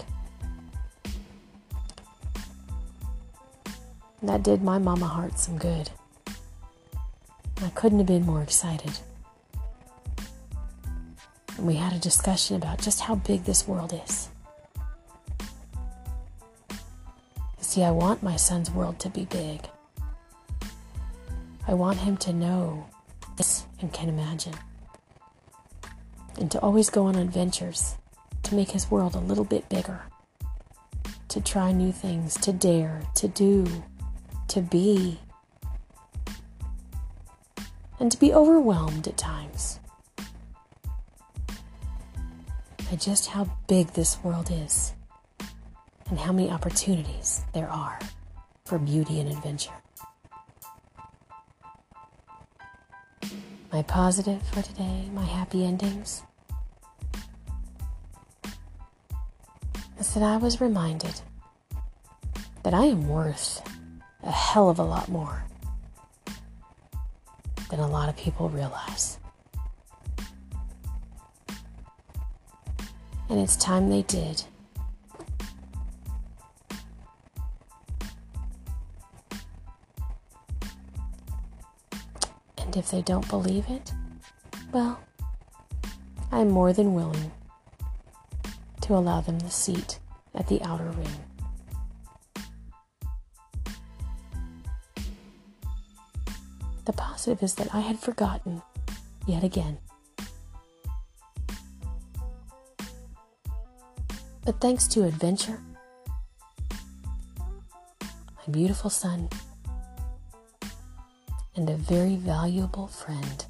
That 4.23 4.43
did 4.43 4.63
my 4.63 4.79
mama 4.79 5.07
heart 5.07 5.39
some 5.39 5.57
good. 5.57 5.91
I 7.63 7.71
couldn't 7.71 7.99
have 7.99 8.07
been 8.07 8.27
more 8.27 8.43
excited. 8.43 8.93
And 11.57 11.67
we 11.67 11.75
had 11.75 11.93
a 11.93 11.99
discussion 11.99 12.57
about 12.57 12.81
just 12.81 13.01
how 13.01 13.15
big 13.15 13.45
this 13.45 13.67
world 13.67 13.93
is. 14.07 14.29
You 16.71 16.77
See, 17.61 17.83
I 17.83 17.91
want 17.91 18.23
my 18.23 18.37
son's 18.37 18.71
world 18.71 18.99
to 19.01 19.09
be 19.09 19.25
big. 19.25 19.61
I 21.67 21.75
want 21.75 21.99
him 21.99 22.17
to 22.19 22.33
know 22.33 22.87
this 23.37 23.65
and 23.81 23.93
can 23.93 24.09
imagine. 24.09 24.55
And 26.39 26.51
to 26.51 26.61
always 26.61 26.91
go 26.91 27.07
on 27.07 27.17
adventures 27.17 27.97
to 28.45 28.55
make 28.55 28.71
his 28.71 28.91
world 28.91 29.15
a 29.15 29.21
little 29.21 29.45
bit 29.45 29.69
bigger. 29.69 30.03
To 31.29 31.41
try 31.41 31.73
new 31.73 31.91
things, 31.91 32.35
to 32.39 32.53
dare, 32.53 33.03
to 33.17 33.29
do, 33.29 33.67
to 34.49 34.61
be. 34.61 35.19
And 37.99 38.13
to 38.13 38.19
be 38.19 38.33
overwhelmed 38.33 39.09
at 39.09 39.17
times 39.17 39.81
by 42.91 42.97
just 42.97 43.29
how 43.29 43.51
big 43.67 43.89
this 43.89 44.19
world 44.23 44.51
is 44.51 44.93
and 46.11 46.19
how 46.19 46.33
many 46.33 46.51
opportunities 46.51 47.43
there 47.53 47.69
are 47.69 47.99
for 48.65 48.79
beauty 48.79 49.21
and 49.21 49.31
adventure. 49.31 49.73
My 53.73 53.83
positive 53.83 54.43
for 54.49 54.63
today, 54.63 55.09
my 55.13 55.25
happy 55.25 55.65
endings, 55.65 56.23
is 59.99 60.15
that 60.15 60.23
I 60.23 60.37
was 60.37 60.61
reminded 60.61 61.21
that 62.63 62.75
I 62.75 62.85
am 62.85 63.09
worth 63.09 63.63
a 64.23 64.31
hell 64.31 64.69
of 64.69 64.79
a 64.79 64.85
lot 64.85 65.09
more 65.09 65.45
than 67.71 67.81
a 67.81 67.89
lot 67.89 68.09
of 68.09 68.17
people 68.17 68.49
realize. 68.49 69.19
And 73.29 73.41
it's 73.41 73.57
time 73.57 73.91
they 73.91 74.03
did. 74.03 74.45
And 82.59 82.77
if 82.77 82.91
they 82.91 83.03
don't 83.03 83.29
believe 83.29 83.65
it, 83.69 83.93
well, 84.73 85.01
I'm 86.31 86.51
more 86.51 86.73
than 86.73 86.95
willing 86.95 87.33
to 88.83 88.95
allow 88.95 89.21
them 89.21 89.41
the 89.41 89.51
seat 89.51 89.99
at 90.35 90.47
the 90.47 90.63
outer 90.63 90.91
ring. 90.91 91.09
The 96.87 96.93
positive 96.93 97.43
is 97.43 97.55
that 97.57 97.75
I 97.75 97.81
had 97.81 97.99
forgotten 97.99 98.63
yet 99.27 99.43
again. 99.43 99.79
But 104.45 104.61
thanks 104.61 104.87
to 104.89 105.03
adventure, 105.05 105.61
my 108.01 108.53
beautiful 108.53 108.89
son, 108.89 109.29
and 111.57 111.69
a 111.69 111.75
very 111.75 112.15
valuable 112.15 112.87
friend 112.87 113.47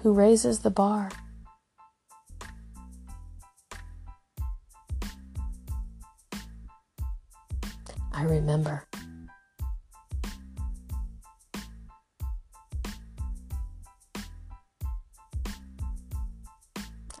who 0.00 0.14
raises 0.14 0.60
the 0.60 0.70
bar 0.70 1.10
I 8.14 8.24
remember. 8.24 8.86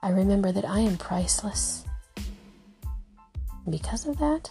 I 0.02 0.10
remember 0.10 0.50
that 0.52 0.64
I 0.64 0.80
am 0.80 0.96
priceless. 0.96 1.84
Because 3.68 4.06
of 4.06 4.18
that, 4.18 4.50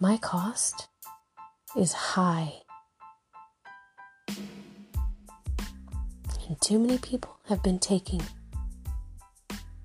my 0.00 0.16
cost 0.16 0.88
is 1.76 1.92
high. 1.92 2.54
And 6.48 6.60
too 6.60 6.78
many 6.78 6.98
people 6.98 7.36
have 7.46 7.62
been 7.62 7.78
taking 7.78 8.22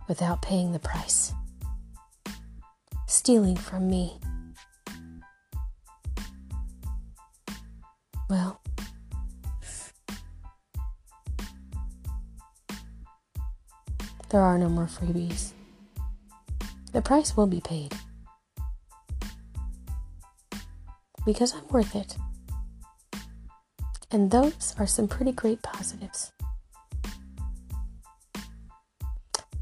without 0.08 0.42
paying 0.42 0.72
the 0.72 0.80
price 0.80 1.34
stealing 3.08 3.56
from 3.56 3.90
me. 3.90 4.20
There 14.36 14.44
are 14.44 14.58
no 14.58 14.68
more 14.68 14.86
freebies. 14.86 15.54
The 16.92 17.02
price 17.02 17.38
will 17.38 17.48
be 17.48 17.62
paid. 17.62 17.94
Because 21.26 21.54
I'm 21.54 21.66
worth 21.70 21.96
it. 21.96 22.18
And 24.12 24.32
those 24.32 24.76
are 24.78 24.86
some 24.86 25.08
pretty 25.08 25.32
great 25.32 25.62
positives. 25.62 26.34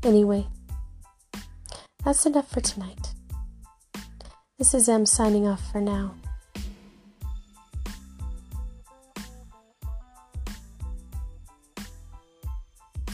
Anyway, 0.02 0.48
that's 2.04 2.26
enough 2.26 2.50
for 2.50 2.62
tonight. 2.62 3.14
This 4.58 4.74
is 4.74 4.90
M 4.90 5.06
signing 5.06 5.48
off 5.48 5.72
for 5.72 5.82
now. 5.82 6.16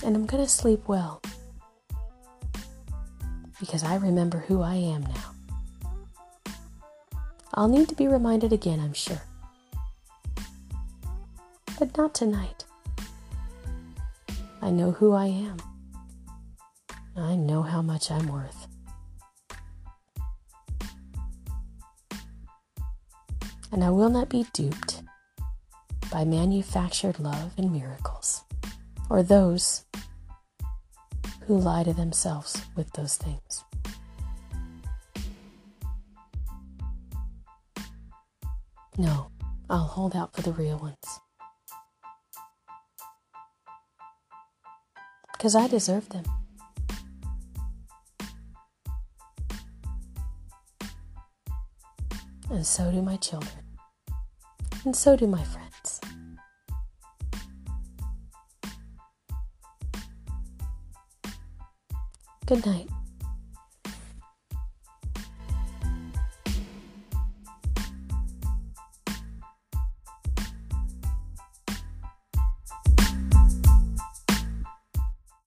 And 0.06 0.16
I'm 0.16 0.26
to 0.26 0.48
sleep 0.48 0.88
well 0.88 1.22
because 3.60 3.84
I 3.84 3.96
remember 3.96 4.40
who 4.40 4.62
I 4.62 4.76
am 4.76 5.02
now. 5.02 6.54
I'll 7.54 7.68
need 7.68 7.90
to 7.90 7.96
be 7.96 8.08
reminded 8.08 8.54
again, 8.54 8.80
I'm 8.80 8.94
sure. 8.94 9.22
But 11.78 11.98
not 11.98 12.14
tonight. 12.14 12.66
I 14.62 14.70
know 14.70 14.92
who 14.92 15.14
I 15.14 15.28
am. 15.28 15.58
I 17.16 17.36
know 17.36 17.62
how 17.62 17.82
much 17.82 18.12
I'm 18.12 18.28
worth. 18.28 18.70
and 23.72 23.84
I 23.84 23.90
will 23.90 24.10
not 24.10 24.30
be 24.30 24.46
duped 24.54 25.02
by 26.12 26.26
manufactured 26.26 27.20
love 27.20 27.54
and 27.58 27.72
miracles, 27.72 28.42
or 29.10 29.22
those 29.22 29.86
who 31.50 31.58
lie 31.58 31.82
to 31.84 31.92
themselves 31.94 32.62
with 32.76 32.94
those 32.94 33.18
things. 33.18 33.64
No, 39.00 39.32
I'll 39.68 39.80
hold 39.80 40.16
out 40.16 40.36
for 40.36 40.44
the 40.44 40.52
real 40.52 40.78
ones. 40.78 41.20
Because 45.34 45.56
I 45.56 45.68
deserve 45.68 46.08
them. 46.10 46.26
and 52.52 52.66
so 52.66 52.92
do 52.92 53.02
my 53.02 53.16
children, 53.16 53.64
and 54.84 54.96
so 54.96 55.16
do 55.16 55.26
my 55.26 55.44
friends. 55.44 55.69
Good 62.50 62.66
night. 62.66 62.99